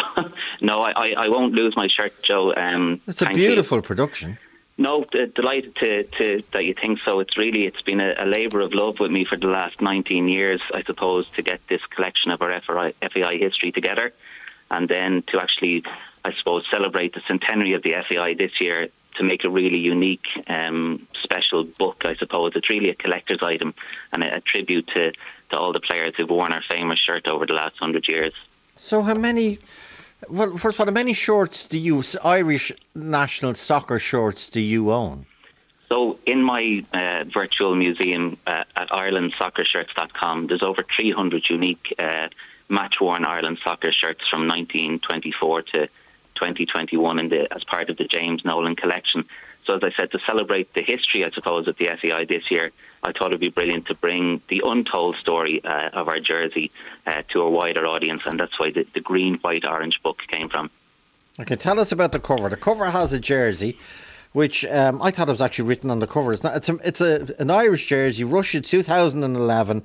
[0.60, 2.52] no, I, I won't lose my shirt, Joe.
[2.56, 4.38] Um, it's a beautiful production.
[4.76, 7.20] No, d- delighted to, to that you think so.
[7.20, 10.26] It's really it's been a, a labour of love with me for the last 19
[10.28, 14.12] years, I suppose, to get this collection of our FAI, FAI history together,
[14.74, 15.84] and then to actually,
[16.24, 20.26] I suppose, celebrate the centenary of the FAI this year to make a really unique,
[20.48, 21.98] um, special book.
[22.04, 23.72] I suppose it's really a collector's item
[24.12, 25.12] and a, a tribute to
[25.50, 28.34] to all the players who've worn our famous shirt over the last hundred years.
[28.76, 29.58] So, how many?
[30.28, 34.90] Well, first of all, how many shorts do you Irish national soccer shorts do you
[34.90, 35.26] own?
[35.88, 42.28] So, in my uh, virtual museum uh, at IrelandSoccerShirts.com, there's over 300 unique uh,
[42.68, 45.88] match-worn Ireland soccer shirts from 1924 to
[46.34, 49.24] 2021 in the, as part of the James Nolan collection.
[49.66, 52.70] So, as I said, to celebrate the history, I suppose, of the FAI this year,
[53.02, 56.70] I thought it'd be brilliant to bring the untold story uh, of our jersey
[57.06, 60.48] uh, to a wider audience, and that's why the, the green, white, orange book came
[60.48, 60.70] from.
[61.40, 62.48] Okay, tell us about the cover.
[62.48, 63.78] The cover has a jersey,
[64.32, 66.32] which um, I thought it was actually written on the cover.
[66.32, 66.56] It's not.
[66.56, 69.82] It's a, it's a an Irish jersey, Russia 2011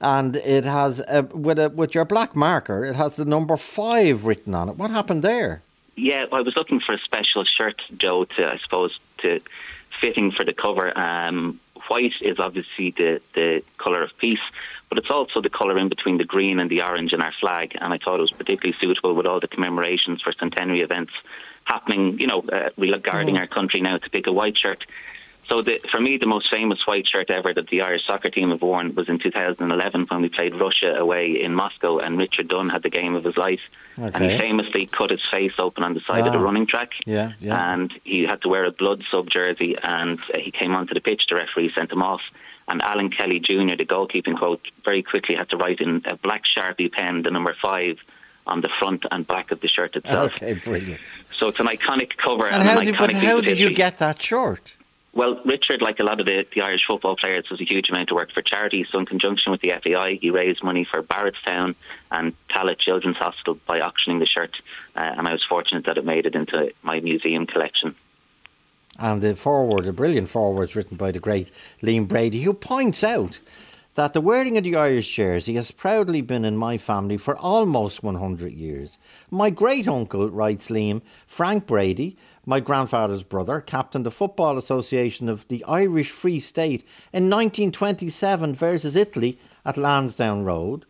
[0.00, 4.26] and it has uh, with a with your black marker it has the number five
[4.26, 5.62] written on it what happened there
[5.96, 9.40] yeah i was looking for a special shirt joe to i suppose to
[10.00, 14.40] fitting for the cover um, white is obviously the, the colour of peace,
[14.88, 17.76] but it's also the colour in between the green and the orange in our flag.
[17.80, 21.12] And I thought it was particularly suitable with all the commemorations for centenary events
[21.64, 23.40] happening, you know, uh, regarding mm.
[23.40, 24.84] our country now to pick a white shirt.
[25.48, 28.50] So the, for me, the most famous white shirt ever that the Irish soccer team
[28.50, 32.68] have worn was in 2011 when we played Russia away in Moscow, and Richard Dunne
[32.68, 33.62] had the game of his life,
[33.98, 34.10] okay.
[34.14, 36.42] and he famously cut his face open on the side of the ah.
[36.42, 36.92] running track.
[37.06, 37.72] Yeah, yeah.
[37.72, 41.00] And he had to wear a blood sub jersey, and uh, he came onto the
[41.00, 41.22] pitch.
[41.30, 42.22] The referee sent him off.
[42.70, 46.42] And Alan Kelly Jr., the goalkeeping coach, very quickly had to write in a black
[46.44, 47.96] sharpie pen the number five
[48.46, 50.34] on the front and back of the shirt itself.
[50.34, 51.00] Okay, brilliant.
[51.32, 52.46] So it's an iconic cover.
[52.46, 54.76] And, and how, did, but how did you get that shirt?
[55.14, 58.10] Well, Richard, like a lot of the, the Irish football players, does a huge amount
[58.10, 58.84] of work for charity.
[58.84, 61.74] So, in conjunction with the FAI, he raised money for Barrettstown
[62.12, 64.60] and Tallaght Children's Hospital by auctioning the shirt.
[64.94, 67.96] Uh, and I was fortunate that it made it into my museum collection.
[68.98, 71.50] And the forward, a brilliant foreword, written by the great
[71.82, 73.40] Liam Brady, who points out
[73.98, 78.00] that the wearing of the Irish jersey has proudly been in my family for almost
[78.00, 78.96] 100 years.
[79.28, 85.48] My great uncle, writes Liam, Frank Brady, my grandfather's brother, captained the Football Association of
[85.48, 86.82] the Irish Free State
[87.12, 89.36] in 1927 versus Italy
[89.66, 90.84] at Lansdowne Road.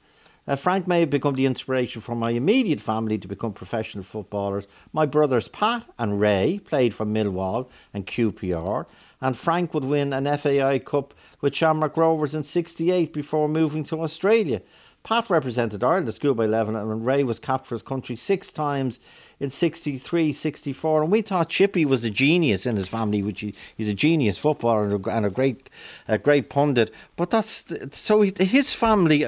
[0.49, 4.67] Uh, Frank may have become the inspiration for my immediate family to become professional footballers.
[4.95, 8.87] My brothers Pat and Ray played for Millwall and QPR,
[9.21, 14.01] and Frank would win an FAI Cup with Shamrock Rovers in 68 before moving to
[14.01, 14.63] Australia.
[15.03, 19.01] Pat represented Ireland at schoolboy level and Ray was capped for his country six times
[19.39, 21.03] in 63, 64.
[21.03, 24.39] And we thought Chippy was a genius in his family, which he, he's a genius
[24.39, 25.69] footballer and a, and a great,
[26.09, 26.93] a great pundit.
[27.17, 29.27] But that's so his family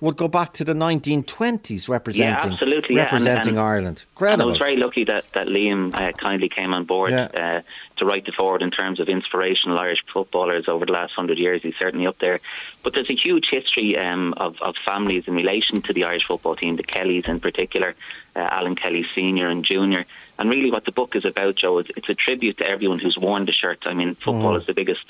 [0.00, 3.60] would go back to the 1920s representing yeah, absolutely, representing yeah.
[3.60, 4.04] and, Ireland.
[4.12, 4.42] Incredible.
[4.42, 7.24] I was very lucky that, that Liam uh, kindly came on board yeah.
[7.34, 7.62] uh,
[7.96, 11.62] to write the forward in terms of inspirational Irish footballers over the last hundred years.
[11.62, 12.40] He's certainly up there.
[12.82, 16.56] But there's a huge history um, of, of families in relation to the Irish football
[16.56, 17.94] team, the Kellys in particular,
[18.36, 20.06] uh, Alan Kelly Senior and Junior.
[20.38, 23.18] And really, what the book is about, Joe, is it's a tribute to everyone who's
[23.18, 23.80] worn the shirt.
[23.84, 24.58] I mean, football mm.
[24.58, 25.04] is the biggest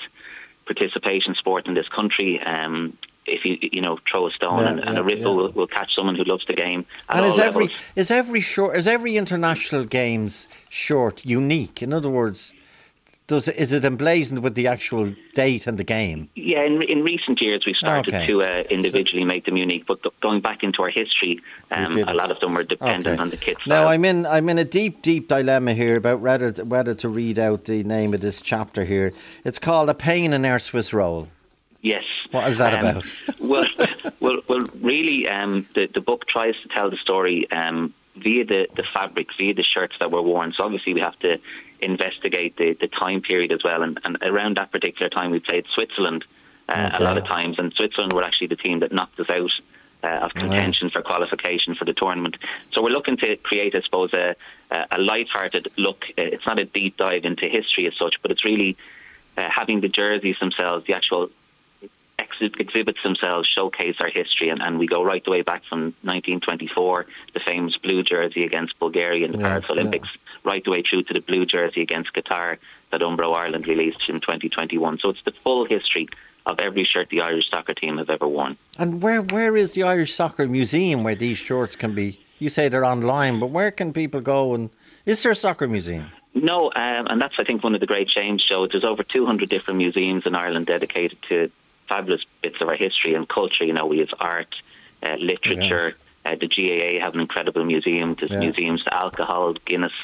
[0.65, 2.41] participation sport in this country.
[2.41, 2.97] Um,
[3.31, 5.41] if you you know throw a stone yeah, and, and yeah, a ripple yeah.
[5.41, 6.85] will, will, catch someone who loves the game.
[7.09, 7.81] and is every levels.
[7.95, 11.81] is every short is every international games short unique?
[11.81, 12.53] In other words,
[13.31, 16.29] does is it emblazoned with the actual date and the game?
[16.35, 18.27] Yeah, in, in recent years we started okay.
[18.27, 21.39] to uh, individually so, make them unique, but going back into our history,
[21.71, 23.21] um, a lot of them were dependent okay.
[23.21, 23.57] on the kit.
[23.65, 27.09] Now I'm in I'm in a deep deep dilemma here about whether to, whether to
[27.09, 29.13] read out the name of this chapter here.
[29.45, 31.29] It's called a pain in our Swiss roll.
[31.81, 32.03] Yes.
[32.31, 33.05] What is that um, about?
[33.39, 33.65] well,
[34.19, 38.67] well, well, really, um, the the book tries to tell the story um, via the,
[38.75, 40.53] the fabric, via the shirts that were worn.
[40.53, 41.39] So obviously, we have to
[41.79, 43.81] investigate the, the time period as well.
[43.81, 46.23] And, and around that particular time, we played Switzerland
[46.69, 46.97] uh, Okay.
[46.97, 49.51] a lot of times, and Switzerland were actually the team that knocked us out
[50.03, 52.37] uh, of contention for qualification for the tournament.
[52.71, 54.35] So we're looking to create, I suppose, a,
[54.91, 56.05] a light-hearted look.
[56.17, 58.77] Uh, It's not a deep dive into history as such, but it's really
[59.37, 61.29] uh, having the jerseys themselves, the actual
[62.41, 67.05] exhibits themselves showcase our history, and, and we go right the way back from 1924,
[67.33, 70.09] the famous blue jersey against Bulgaria in the Yeah, Paris Olympics,
[70.43, 72.57] right the way through to the blue jersey against Qatar
[72.91, 74.99] that Umbro Ireland released in 2021.
[74.99, 76.07] So it's the full history
[76.45, 78.57] of every shirt the Irish soccer team has ever worn.
[78.77, 82.19] And where where is the Irish Soccer Museum where these shorts can be?
[82.39, 84.55] You say they're online, but where can people go?
[84.55, 84.69] And
[85.05, 86.11] is there a soccer museum?
[86.33, 88.43] No, um, and that's I think one of the great shames.
[88.43, 88.67] Joe.
[88.67, 91.51] There's over 200 different museums in Ireland dedicated to
[91.91, 93.65] fabulous bits of our history and culture.
[93.69, 94.51] You know, we have art,
[95.03, 95.87] uh, literature.
[96.25, 98.07] Uh, the GAA have an incredible museum.
[98.17, 98.45] There's Yeah.
[98.47, 99.97] museums to alcohol, Guinness,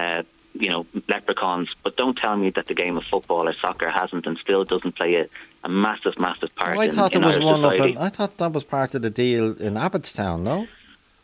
[0.00, 0.22] uh,
[0.64, 0.82] you know,
[1.14, 1.68] leprechauns.
[1.84, 4.94] But don't tell me that the game of football or soccer hasn't and still doesn't
[5.00, 5.24] play a,
[5.68, 6.76] a massive, massive part.
[6.76, 7.72] Oh, I in, thought in there was one up.
[7.72, 7.92] society.
[7.92, 10.38] In, I thought that was part of the deal in Abbottstown.
[10.50, 10.56] No.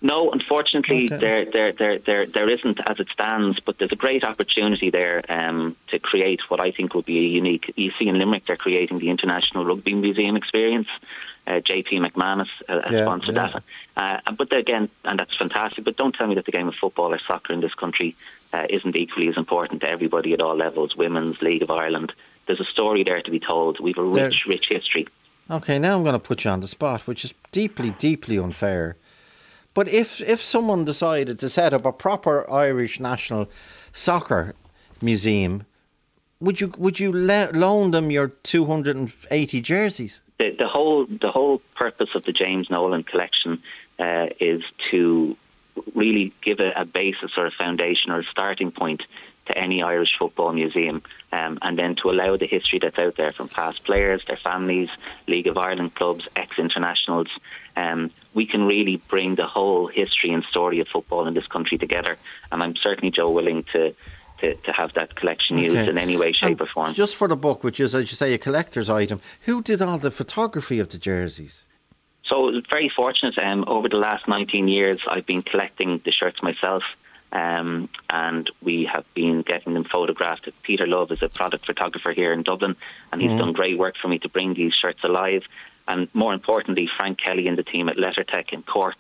[0.03, 1.17] No, unfortunately, Okay.
[1.17, 3.61] there, there, there, there, there isn't as it stands.
[3.61, 7.29] But there's a great opportunity there um, to create what I think would be a
[7.29, 7.73] unique.
[7.77, 10.89] You see, in Limerick, they're creating the International Rugby Museum experience.
[11.47, 13.61] Uh, JP McManus uh, has Yeah, sponsored yeah.
[13.97, 14.23] that.
[14.27, 15.85] Uh, but again, and that's fantastic.
[15.85, 18.15] But don't tell me that the game of football or soccer in this country
[18.53, 20.95] uh, isn't equally as important to everybody at all levels.
[20.97, 22.13] Women's League of Ireland.
[22.47, 23.81] There's a story there to be told.
[23.81, 25.07] We've a There- rich, rich history.
[25.49, 28.97] Okay, now I'm going to put you on the spot, which is deeply, deeply unfair.
[29.77, 33.49] But if if someone decided to set up a proper Irish national
[33.93, 34.55] soccer
[35.01, 35.65] museum,
[36.41, 40.23] would you would you le- loan them your 280 jerseys?
[40.39, 43.63] the, the whole the whole purpose of the James Nolan collection
[43.99, 45.37] uh, is to
[45.95, 49.03] really give a, a basis or a foundation or a starting point
[49.47, 51.03] to any Irish football museum,
[51.33, 54.91] um, and then to allow the history that's out there from past players, their families,
[55.29, 57.29] League of Ireland clubs, ex internationals.
[57.77, 61.79] Um, we can really bring the whole history and story of football in this country
[61.79, 62.15] together,
[62.53, 63.83] and I'm certainly Joe willing to.
[64.43, 65.89] To, to have that collection used Okay.
[65.89, 66.93] in any way, shape, or form.
[66.93, 69.97] Just for the book, which is, as you say, a collector's item, who did all
[69.97, 71.65] the photography of the jerseys?
[72.29, 72.37] So
[72.69, 73.39] very fortunate.
[73.39, 76.83] Um, over the last 19 years, I've been collecting the shirts myself,
[77.33, 80.47] um, and we have been getting them photographed.
[80.63, 82.77] Peter Love is a product photographer here in Dublin,
[83.13, 83.39] and he's Mhm.
[83.39, 85.45] done great work for me to bring these shirts alive.
[85.89, 88.97] And more importantly, Frank Kelly and the team at Lettertec in Cork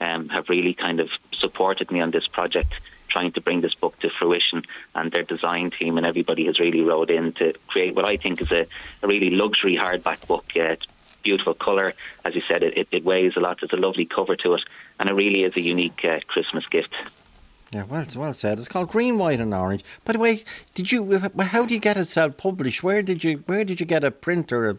[0.00, 2.72] um, have really kind of supported me on this project,
[3.08, 4.64] trying to bring this book to fruition.
[4.94, 8.40] And their design team and everybody has really rode in to create what I think
[8.40, 8.66] is a,
[9.02, 10.46] a really luxury hardback book.
[10.56, 10.86] Uh, it's
[11.22, 11.92] beautiful colour.
[12.24, 13.58] As you said, it, it, it weighs a lot.
[13.60, 14.62] There's a lovely cover to it,
[14.98, 16.94] and it really is a unique uh, Christmas gift.
[17.72, 18.58] Yeah, well, it's well said.
[18.58, 19.84] It's called Green, White, and Orange.
[20.04, 20.42] By the way,
[20.74, 21.20] did you?
[21.38, 22.82] How do you get it self-published?
[22.82, 23.44] Where did you?
[23.46, 24.70] Where did you get a printer?
[24.70, 24.76] A,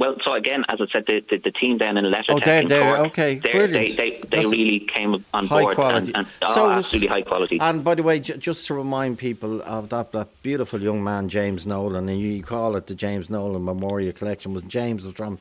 [0.00, 2.66] Well, so again, as I said, the, the, the team down in Lettertec Oh, they're-
[2.66, 6.06] they're- Cork, okay, they're- they, they, they really came on high board quality.
[6.14, 7.58] and, and oh, So- absolutely high quality.
[7.60, 11.28] And by the way, j- just to remind people of that, that beautiful young man,
[11.28, 15.38] James Nolan, and you call it the James Nolan Memorial Collection, was James from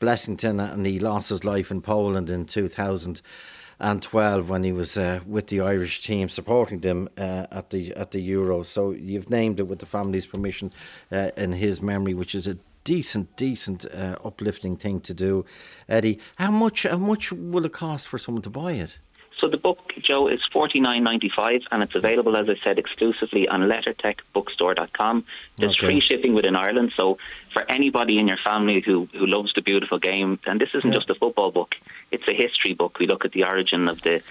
[0.00, 5.48] Blessington and he lost his life in Poland in 2012 when he was uh, with
[5.48, 8.66] the Irish team supporting them uh, at the at the Euros.
[8.66, 10.72] So you've named it with the family's permission
[11.10, 15.44] uh, in his memory, which is a decent, decent, uh, uplifting thing to do.
[15.88, 18.98] Eddie, how much how much will it cost for someone to buy it?
[19.40, 22.78] So the book, Joe, is forty nine ninety five, and it's available, as I said,
[22.78, 25.24] exclusively on LettertecBookstore.com.
[25.58, 25.86] There's Okay.
[25.86, 27.18] free shipping within Ireland, so
[27.52, 30.98] for anybody in your family who, who loves the beautiful game, and this isn't Yeah.
[30.98, 31.74] just a football book;
[32.14, 32.98] it's a history book.
[32.98, 34.22] We look at the origin of the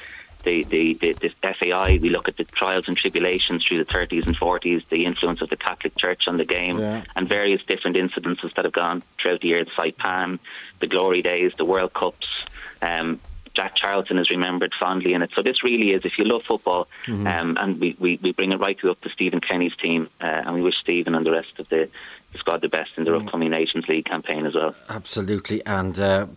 [0.45, 1.99] the, the, the, the FAI.
[2.01, 5.49] We look at the trials and tribulations through the 30s and 40s, the influence of
[5.49, 7.03] the Catholic Church on the game, Yeah.
[7.15, 9.67] and various different incidences that have gone throughout the years.
[9.77, 10.39] Saipan,
[10.79, 12.27] the glory days, the World Cups.
[12.81, 13.19] Um,
[13.55, 15.31] Jack Charlton is remembered fondly in it.
[15.33, 17.25] So this really is, if you love football, Mhm.
[17.25, 20.53] um, and we, we, we bring it right up to Stephen Kenny's team, uh, and
[20.53, 21.89] we wish Stephen and the rest of the,
[22.33, 24.75] the squad the best in their upcoming Nations League campaign as well.
[24.89, 26.27] Absolutely, and uh,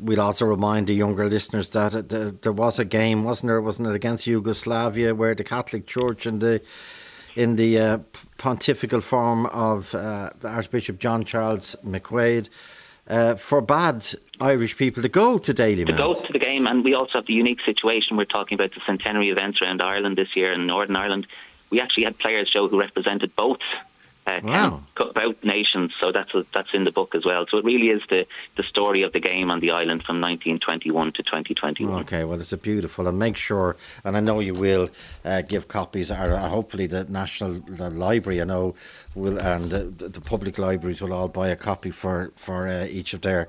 [0.00, 3.60] we'll also remind the younger listeners that uh, there, there was a game, wasn't there?
[3.60, 6.62] Wasn't it against Yugoslavia, where the Catholic Church and the
[7.36, 7.98] in the uh,
[8.38, 12.48] pontifical form of uh, Archbishop John Charles McQuaid
[13.08, 16.94] uh, forbade Irish people to go to Daily to go to the game, and we
[16.94, 18.16] also have the unique situation.
[18.16, 21.26] We're talking about the centenary events around Ireland this year in Northern Ireland.
[21.70, 23.60] We actually had players, Joe, who represented both
[24.26, 24.82] uh, wow.
[24.98, 25.92] about nations.
[26.00, 27.46] So that's a, that's in the book as well.
[27.50, 28.26] So it really is the,
[28.56, 32.02] the story of the game on the island from 1921 to 2021.
[32.02, 34.90] Okay, well, it's a beautiful, and make sure, and I know you will
[35.24, 38.74] uh, give copies, or uh, hopefully the National the Library, I know,
[39.14, 43.14] will and the, the, public libraries will all buy a copy for for uh, each
[43.14, 43.48] of their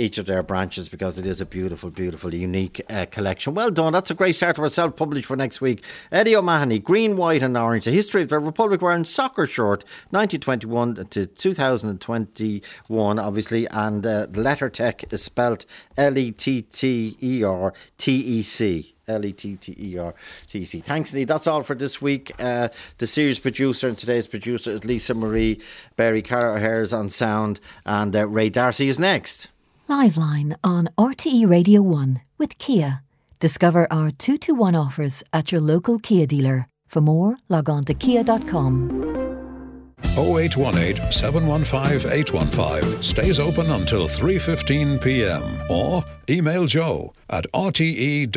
[0.00, 3.54] each of their branches because it is a beautiful, beautiful, unique uh, collection.
[3.54, 3.92] Well done.
[3.92, 5.84] That's a great start to our self published for next week.
[6.10, 11.06] Eddie O'Mahony, Green, White, and Orange, the history of the Republic wearing soccer short, 1921
[11.10, 15.66] to 2021, obviously, and uh, letter tech is spelt
[15.96, 18.94] L E T T E R T E C.
[19.08, 20.14] L E T T E R
[20.46, 20.80] T C.
[20.80, 21.24] Thanks, Lee.
[21.24, 22.32] That's all for this week.
[22.38, 22.68] Uh,
[22.98, 25.60] the series producer and today's producer is Lisa Marie.
[25.96, 29.49] Barry Carr is on sound, and uh, Ray D'Arcy is next.
[29.90, 33.02] Liveline on RTE Radio 1 with Kia.
[33.40, 36.68] Discover our 2 to 1 offers at your local Kia dealer.
[36.86, 39.10] For more, log on to kia.com.
[40.16, 45.42] 0818 715 815 stays open until 3:15 p.m.
[45.68, 48.28] or email joe at rte.ie.